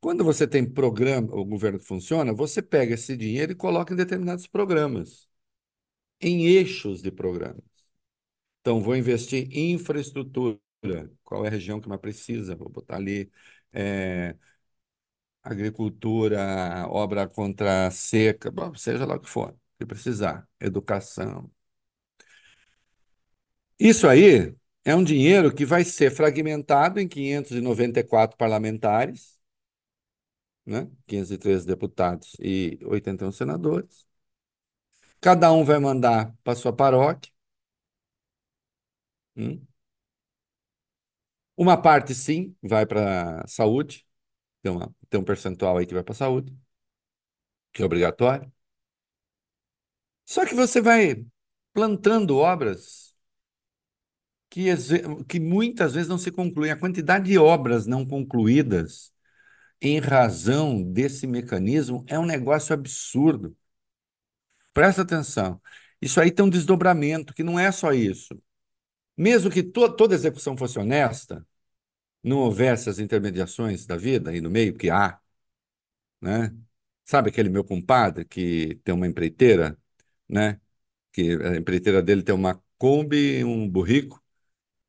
[0.00, 3.96] Quando você tem programa, o governo que funciona, você pega esse dinheiro e coloca em
[3.96, 5.28] determinados programas,
[6.20, 7.62] em eixos de programas.
[8.60, 10.58] Então, vou investir em infraestrutura.
[11.24, 12.56] Qual é a região que mais precisa?
[12.56, 13.30] Vou botar ali.
[13.72, 14.36] é,
[15.42, 21.50] agricultura, obra contra a seca, bom, seja lá o que for, que precisar, educação.
[23.78, 24.54] Isso aí
[24.86, 29.36] é um dinheiro que vai ser fragmentado em 594 parlamentares
[30.66, 30.90] né?
[31.06, 34.06] 513 deputados e 81 senadores.
[35.20, 37.30] Cada um vai mandar para sua paróquia.
[39.36, 39.66] Hum?
[41.56, 44.06] Uma parte, sim, vai para saúde.
[44.62, 46.56] Tem, uma, tem um percentual aí que vai para saúde,
[47.72, 48.52] que é obrigatório.
[50.24, 51.24] Só que você vai
[51.72, 53.05] plantando obras
[54.50, 54.68] que,
[55.28, 56.70] que muitas vezes não se concluem.
[56.70, 59.12] A quantidade de obras não concluídas
[59.80, 63.56] em razão desse mecanismo é um negócio absurdo.
[64.72, 65.60] Presta atenção.
[66.00, 68.40] Isso aí tem um desdobramento, que não é só isso.
[69.16, 71.46] Mesmo que to toda execução fosse honesta,
[72.22, 75.20] não houvesse as intermediações da vida aí no meio, que há,
[76.20, 76.54] né?
[77.04, 79.78] Sabe aquele meu compadre que tem uma empreiteira,
[80.28, 80.60] né?
[81.12, 84.22] Que a empreiteira dele tem uma Kombi um burrico,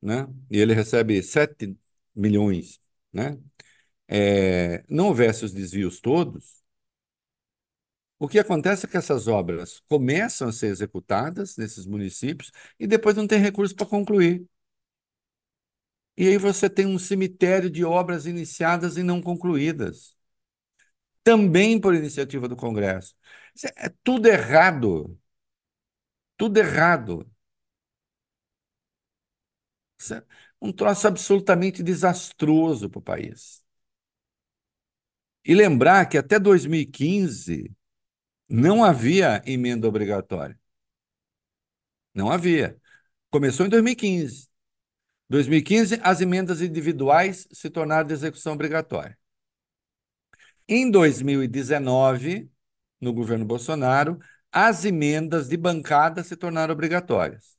[0.01, 0.27] né?
[0.49, 1.77] E ele recebe 7
[2.15, 2.79] milhões,
[3.13, 3.37] né?
[4.07, 6.63] É, não houvesse os desvios todos,
[8.19, 13.15] o que acontece é que essas obras começam a ser executadas nesses municípios e depois
[13.15, 14.45] não tem recurso para concluir.
[16.17, 20.15] E aí você tem um cemitério de obras iniciadas e não concluídas.
[21.23, 23.15] Também por iniciativa do Congresso.
[23.75, 25.17] É tudo errado.
[26.35, 27.29] Tudo errado.
[30.11, 30.23] É
[30.61, 33.63] um troço absolutamente desastroso para o país.
[35.43, 37.71] E lembrar que até 2015
[38.49, 40.59] não havia emenda obrigatória.
[42.13, 42.79] Não havia.
[43.29, 44.49] Começou em 2015.
[45.29, 49.17] 2015, as emendas individuais se tornaram de execução obrigatória.
[50.67, 52.49] Em 2019,
[52.99, 54.19] no governo Bolsonaro,
[54.51, 57.56] as emendas de bancada se tornaram obrigatórias.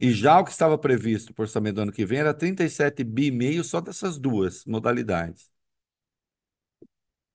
[0.00, 3.04] E já o que estava previsto para o orçamento do ano que vem era 37
[3.04, 5.50] bi meio só dessas duas modalidades.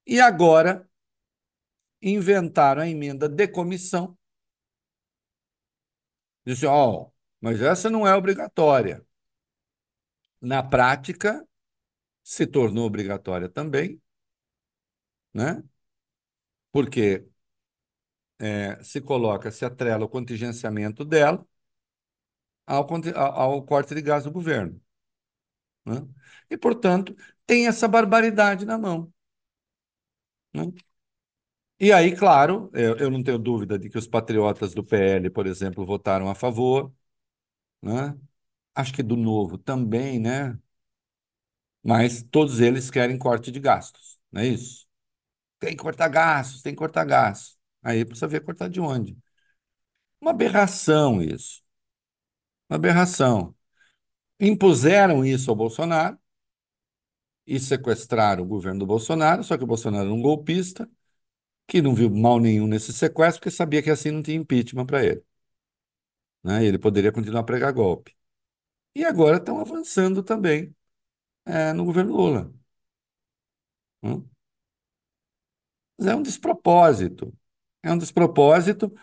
[0.05, 0.89] E agora
[2.01, 4.17] inventaram a emenda de comissão.
[6.45, 9.05] Disse, ó, oh, mas essa não é obrigatória.
[10.41, 11.45] Na prática,
[12.23, 14.01] se tornou obrigatória também,
[15.33, 15.63] né?
[16.71, 17.27] Porque
[18.37, 21.45] é, se coloca, se atrela o contingenciamento dela
[22.69, 22.85] ao,
[23.17, 24.79] ao corte de gás do governo.
[25.85, 26.07] Né?
[26.49, 27.15] E, portanto,
[27.45, 29.11] tem essa barbaridade na mão.
[30.53, 30.73] Né?
[31.81, 35.47] E aí, claro, eu, eu não tenho dúvida de que os patriotas do PL, por
[35.47, 36.91] exemplo, votaram a favor,
[37.81, 38.17] né?
[38.75, 40.59] Acho que do Novo também, né?
[41.83, 44.87] Mas todos eles querem corte de gastos, não é isso?
[45.59, 47.59] Tem que cortar gastos, tem que cortar gastos.
[47.83, 49.17] Aí precisa ver cortar de onde.
[50.21, 51.58] Uma aberração isso.
[52.69, 53.55] Aberração.
[54.39, 56.17] Impuseram isso ao Bolsonaro
[57.45, 60.89] e sequestraram o governo do Bolsonaro, só que o Bolsonaro era um golpista
[61.67, 65.05] que não viu mal nenhum nesse sequestro, porque sabia que assim não tinha impeachment para
[65.05, 65.23] ele.
[66.43, 66.65] Né?
[66.65, 68.15] Ele poderia continuar a pregar golpe.
[68.95, 70.75] E agora estão avançando também
[71.45, 72.53] é, no governo Lula.
[74.01, 74.29] Hum?
[76.01, 77.33] É um despropósito.
[77.83, 78.93] É um despropósito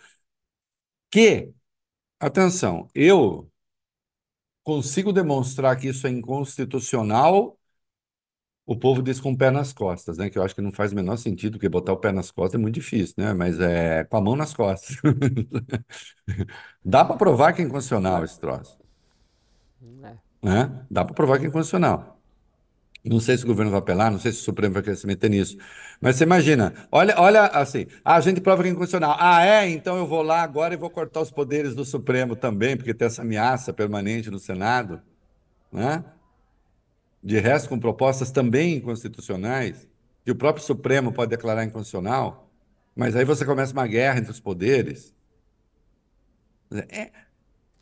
[1.11, 1.53] que,
[2.21, 3.51] atenção, eu
[4.67, 7.57] consigo demonstrar que isso é inconstitucional
[8.67, 10.29] o povo diz com o pé nas costas, né?
[10.29, 12.59] Que eu acho que não faz o menor sentido, porque botar o pé nas costas
[12.59, 13.33] é muito difícil, né?
[13.33, 14.97] Mas é com a mão nas costas.
[16.85, 18.77] Dá para provar que é inconstitucional esse troço.
[20.03, 20.17] É.
[20.43, 20.87] Né?
[20.91, 22.16] Dá para provar que é inconstitucional.
[23.07, 25.07] Não sei se o governo vai apelar, não sei se o Supremo vai querer se
[25.07, 25.57] meter nisso.
[26.01, 29.17] Mas você imagina, olha, olha assim, a gente prova que é inconstitucional.
[29.19, 29.69] Ah, é?
[29.71, 33.07] Então eu vou lá agora e vou cortar os poderes do Supremo também, porque tem
[33.07, 35.01] essa ameaça permanente no Senado.
[35.73, 36.05] Né?
[37.27, 39.89] de resto com propostas também inconstitucionais,
[40.25, 42.49] que o próprio Supremo pode declarar inconstitucional,
[42.95, 45.13] mas aí você começa uma guerra entre os poderes.
[46.89, 47.11] É,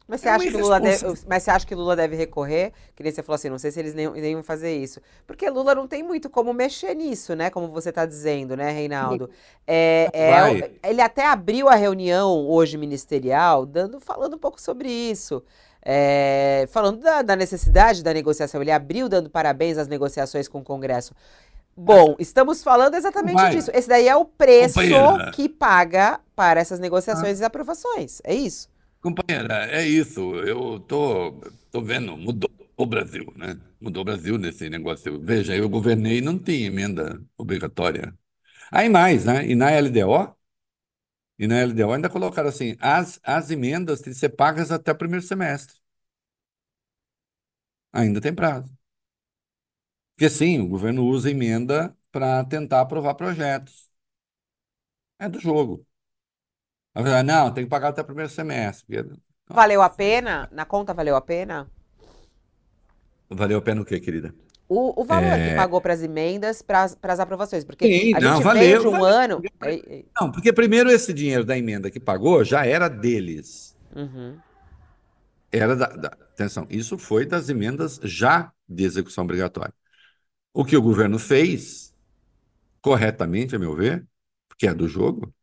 [0.06, 2.72] mas você, é acha que Lula deve, mas você acha que Lula deve recorrer?
[2.94, 5.00] Que nem você falou assim, não sei se eles nem, nem vão fazer isso.
[5.26, 7.48] Porque Lula não tem muito como mexer nisso, né?
[7.48, 9.30] Como você está dizendo, né, Reinaldo?
[9.66, 15.42] É, é, ele até abriu a reunião hoje ministerial, dando, falando um pouco sobre isso.
[15.82, 20.64] É, falando da, da, necessidade da negociação, ele abriu dando parabéns às negociações com o
[20.64, 21.14] Congresso.
[21.76, 23.50] Bom, estamos falando exatamente Vai.
[23.54, 23.70] disso.
[23.72, 25.30] Esse daí é o preço Companheira.
[25.32, 27.44] que paga para essas negociações ah.
[27.44, 28.20] e aprovações.
[28.22, 28.68] É isso.
[29.04, 30.34] Companheira, é isso.
[30.40, 31.32] Eu tô,
[31.70, 33.60] tô vendo, mudou o Brasil, né?
[33.80, 35.20] Mudou o Brasil nesse negócio.
[35.20, 38.16] Veja, eu governei e não tinha emenda obrigatória.
[38.72, 39.46] Aí mais, né?
[39.48, 40.36] E na LDO,
[41.38, 44.98] e na LDO ainda colocaram assim: as, as emendas têm que ser pagas até o
[44.98, 45.76] primeiro semestre.
[47.92, 48.76] Ainda tem prazo.
[50.14, 53.90] Porque sim, o governo usa emenda para tentar aprovar projetos.
[55.18, 55.84] É do jogo.
[56.94, 58.84] Aí vai, Não, tem que pagar até o primeiro semestre.
[59.02, 59.20] porque-
[59.58, 60.34] Valeu a pena?
[60.58, 61.56] Na conta valeu a pena?
[63.40, 64.34] Valeu a pena o quê, querida?
[64.68, 65.54] O, o valor que É.
[65.60, 67.64] pagou para as emendas, para as aprovações.
[67.64, 69.04] Porque Sim, a não, gente valeu, veio de um valeu.
[69.04, 69.46] ano.
[69.62, 70.12] Ei, ei.
[70.20, 73.76] Não, porque primeiro esse dinheiro da emenda que pagou já era deles.
[73.94, 74.42] Uhum.
[75.52, 79.72] Era da, da- atenção, isso foi das emendas já de execução obrigatória.
[80.54, 81.94] O que o governo fez,
[82.82, 84.06] corretamente, a meu ver,
[84.48, 85.34] porque é do jogo,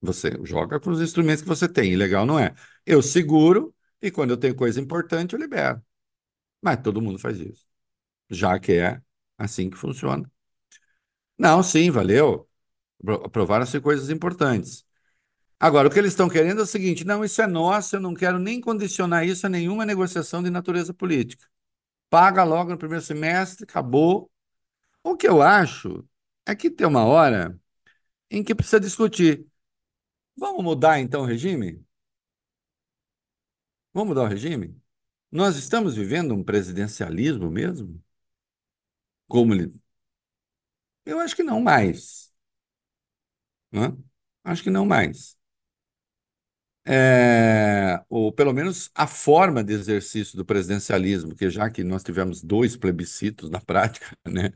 [0.00, 1.92] você joga com os instrumentos que você tem.
[1.92, 2.54] Ilegal não é.
[2.86, 5.82] Eu seguro e quando eu tenho coisa importante, eu libero.
[6.62, 7.66] Mas todo mundo faz isso,
[8.30, 9.02] já que é
[9.38, 10.30] assim que funciona.
[11.38, 12.48] Não, sim, valeu.
[13.02, 14.84] Apro- Aprovaram-se coisas importantes.
[15.60, 18.14] Agora, o que eles estão querendo é o seguinte: não, isso é nosso, eu não
[18.14, 21.46] quero nem condicionar isso a nenhuma negociação de natureza política.
[22.10, 24.30] Paga logo no primeiro semestre, acabou.
[25.04, 26.06] O que eu acho
[26.46, 27.58] é que tem uma hora
[28.30, 29.46] em que precisa discutir.
[30.38, 31.84] Vamos mudar então o regime?
[33.92, 34.80] Vamos mudar o regime?
[35.30, 38.02] Nós estamos vivendo um presidencialismo mesmo?
[39.28, 39.72] Como ele.
[41.04, 42.32] Eu acho que não mais.
[43.72, 43.96] Né?
[44.44, 45.36] Acho que não mais.
[46.90, 52.42] É, ou pelo menos a forma de exercício do presidencialismo, que já que nós tivemos
[52.42, 54.52] dois plebiscitos na prática, né?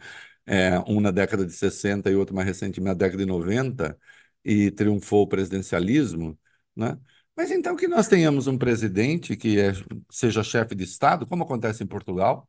[0.47, 3.97] É, um na década de 60 e outro mais recente na década de 90,
[4.45, 6.39] e triunfou o presidencialismo,
[6.77, 6.99] né?
[7.37, 9.73] Mas então que nós tenhamos um presidente que é-
[10.11, 12.49] seja chefe de Estado, como acontece em Portugal,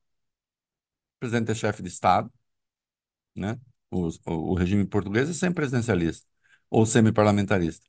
[1.18, 2.32] o presidente é chefe de Estado,
[3.36, 3.60] né?
[3.92, 6.28] O, o, regime português é sempre presidencialista
[6.70, 7.86] ou semi-parlamentarista.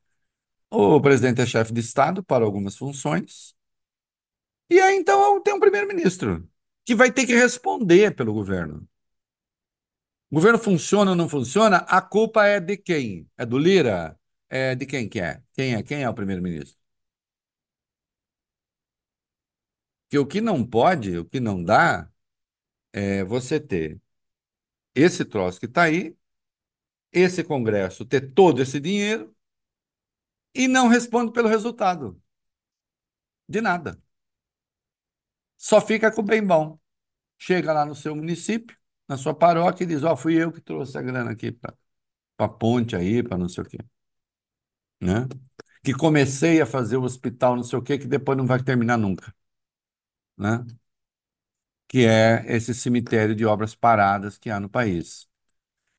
[0.71, 3.55] O presidente é chefe de Estado para algumas funções.
[4.71, 6.49] E aí, então, tem um primeiro-ministro
[6.85, 8.87] que vai ter que responder pelo governo.
[10.35, 11.77] O governo funciona ou não funciona?
[11.89, 13.31] A culpa é de quem?
[13.37, 14.19] É do Lira?
[14.49, 15.41] É de quem que é?
[15.53, 15.83] Quem é?
[15.85, 16.77] Quem é o primeiro-ministro?
[20.09, 22.11] Que o que não pode, o que não dá,
[22.93, 24.01] é você ter
[24.95, 26.17] esse troço que está aí,
[27.13, 29.35] esse Congresso ter todo esse dinheiro
[30.55, 32.21] e não responde pelo resultado.
[33.49, 34.03] De nada.
[35.57, 36.79] Só fica com o bem bom.
[37.39, 38.77] Chega lá no seu município,
[39.09, 41.75] na sua paróquia, e diz: Ó, fui eu que trouxe a grana aqui para
[42.39, 43.79] a ponte aí, para não sei o quê.
[45.01, 45.29] Né?
[45.85, 48.97] Que comecei a fazer o hospital, não sei o quê, que depois não vai terminar
[48.99, 49.35] nunca.
[50.37, 50.65] Né?
[51.89, 55.29] Que é esse cemitério de obras paradas que há no país.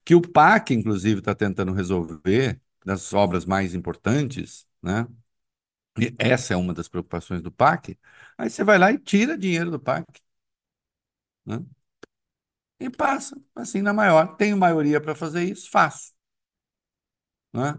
[0.05, 5.07] Que o PAC, inclusive, está tentando resolver, das obras mais importantes, né?
[5.99, 7.99] E essa é uma das preocupações do PAC.
[8.37, 10.05] Aí você vai lá e tira dinheiro do PAC.
[11.45, 11.59] né?
[12.85, 14.35] E passa, assim, na maior.
[14.37, 16.13] Tenho maioria para fazer isso, faço.
[17.53, 17.77] Né?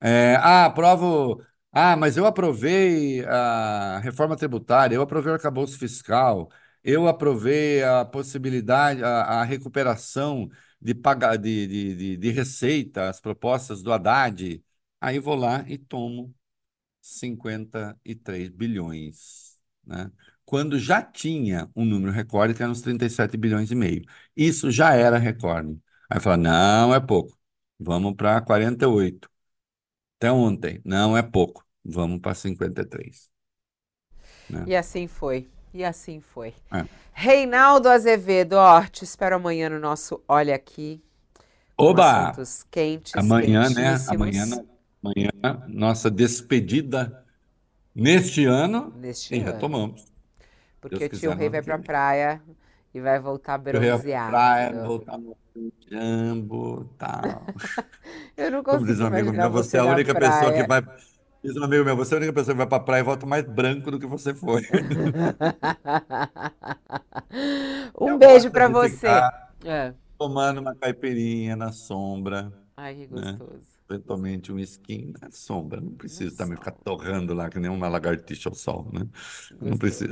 [0.00, 1.44] É, ah, aprovo.
[1.72, 6.50] Ah, mas eu aprovei a reforma tributária, eu aprovei o arcabouço fiscal,
[6.84, 10.48] eu aprovei a possibilidade, a, a recuperação
[10.80, 14.64] de, paga, de, de, de, de receita, as propostas do Haddad.
[15.00, 16.34] Aí vou lá e tomo
[17.00, 20.10] 53 bilhões, né?
[20.48, 24.02] Quando já tinha um número recorde que era uns 37 bilhões e meio.
[24.36, 25.78] Isso já era recorde.
[26.10, 27.38] Aí fala, não é pouco,
[27.78, 29.28] vamos para 48.
[30.18, 33.30] Até ontem, não é pouco, vamos para 53.
[34.48, 34.66] Né?
[34.66, 35.48] E assim foi.
[35.72, 36.54] E assim foi.
[36.72, 36.88] É.
[37.12, 41.02] Reinaldo Azevedo, ó, te espero amanhã no nosso Olha Aqui.
[41.76, 42.42] Oba!
[42.42, 44.04] assuntos quentes, Amanhã, né?
[44.08, 44.44] Amanhã,
[45.02, 45.30] amanhã,
[45.68, 47.26] nossa despedida
[47.94, 49.40] neste ano Neste e ano.
[49.40, 50.04] retomamos.
[50.80, 52.42] Porque Deus o tio Rei vai pra praia
[52.94, 54.30] e vai voltar bronzeado.
[54.30, 55.36] praia, voltar no
[55.90, 57.44] jambo, tal.
[58.36, 60.82] Eu não Como consigo diz um amigo meu, você é a única pessoa que praia.
[60.82, 60.82] vai.
[61.42, 63.26] Diz um amigo meu, você é a única pessoa que vai pra praia e volta
[63.26, 64.62] mais branco do que você foi.
[68.00, 69.06] Um Eu beijo de você.
[69.64, 69.94] É.
[70.18, 73.38] tomando uma caipirinha na sombra, Ai, que né?
[73.90, 75.80] Eventualmente um skin na sombra.
[75.80, 79.06] Não precisa também ficar torrando lá que nem uma lagartixa ao sol, né?
[79.60, 80.10] Não precisa.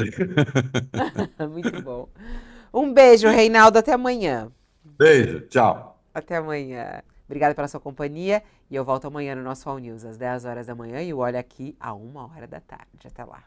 [1.51, 2.09] Muito bom.
[2.73, 3.79] Um beijo, Reinaldo.
[3.79, 4.51] Até amanhã.
[4.83, 6.03] Beijo, tchau.
[6.15, 7.03] Até amanhã.
[7.27, 8.43] Obrigada pela sua companhia.
[8.71, 11.03] E eu volto amanhã no nosso All News, às 10 horas da manhã.
[11.03, 13.07] E o Olha Aqui, a 1 hora da tarde.
[13.07, 13.45] Até lá.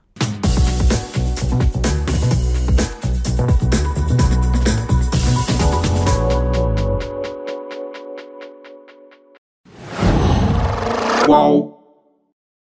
[11.30, 11.79] Qual?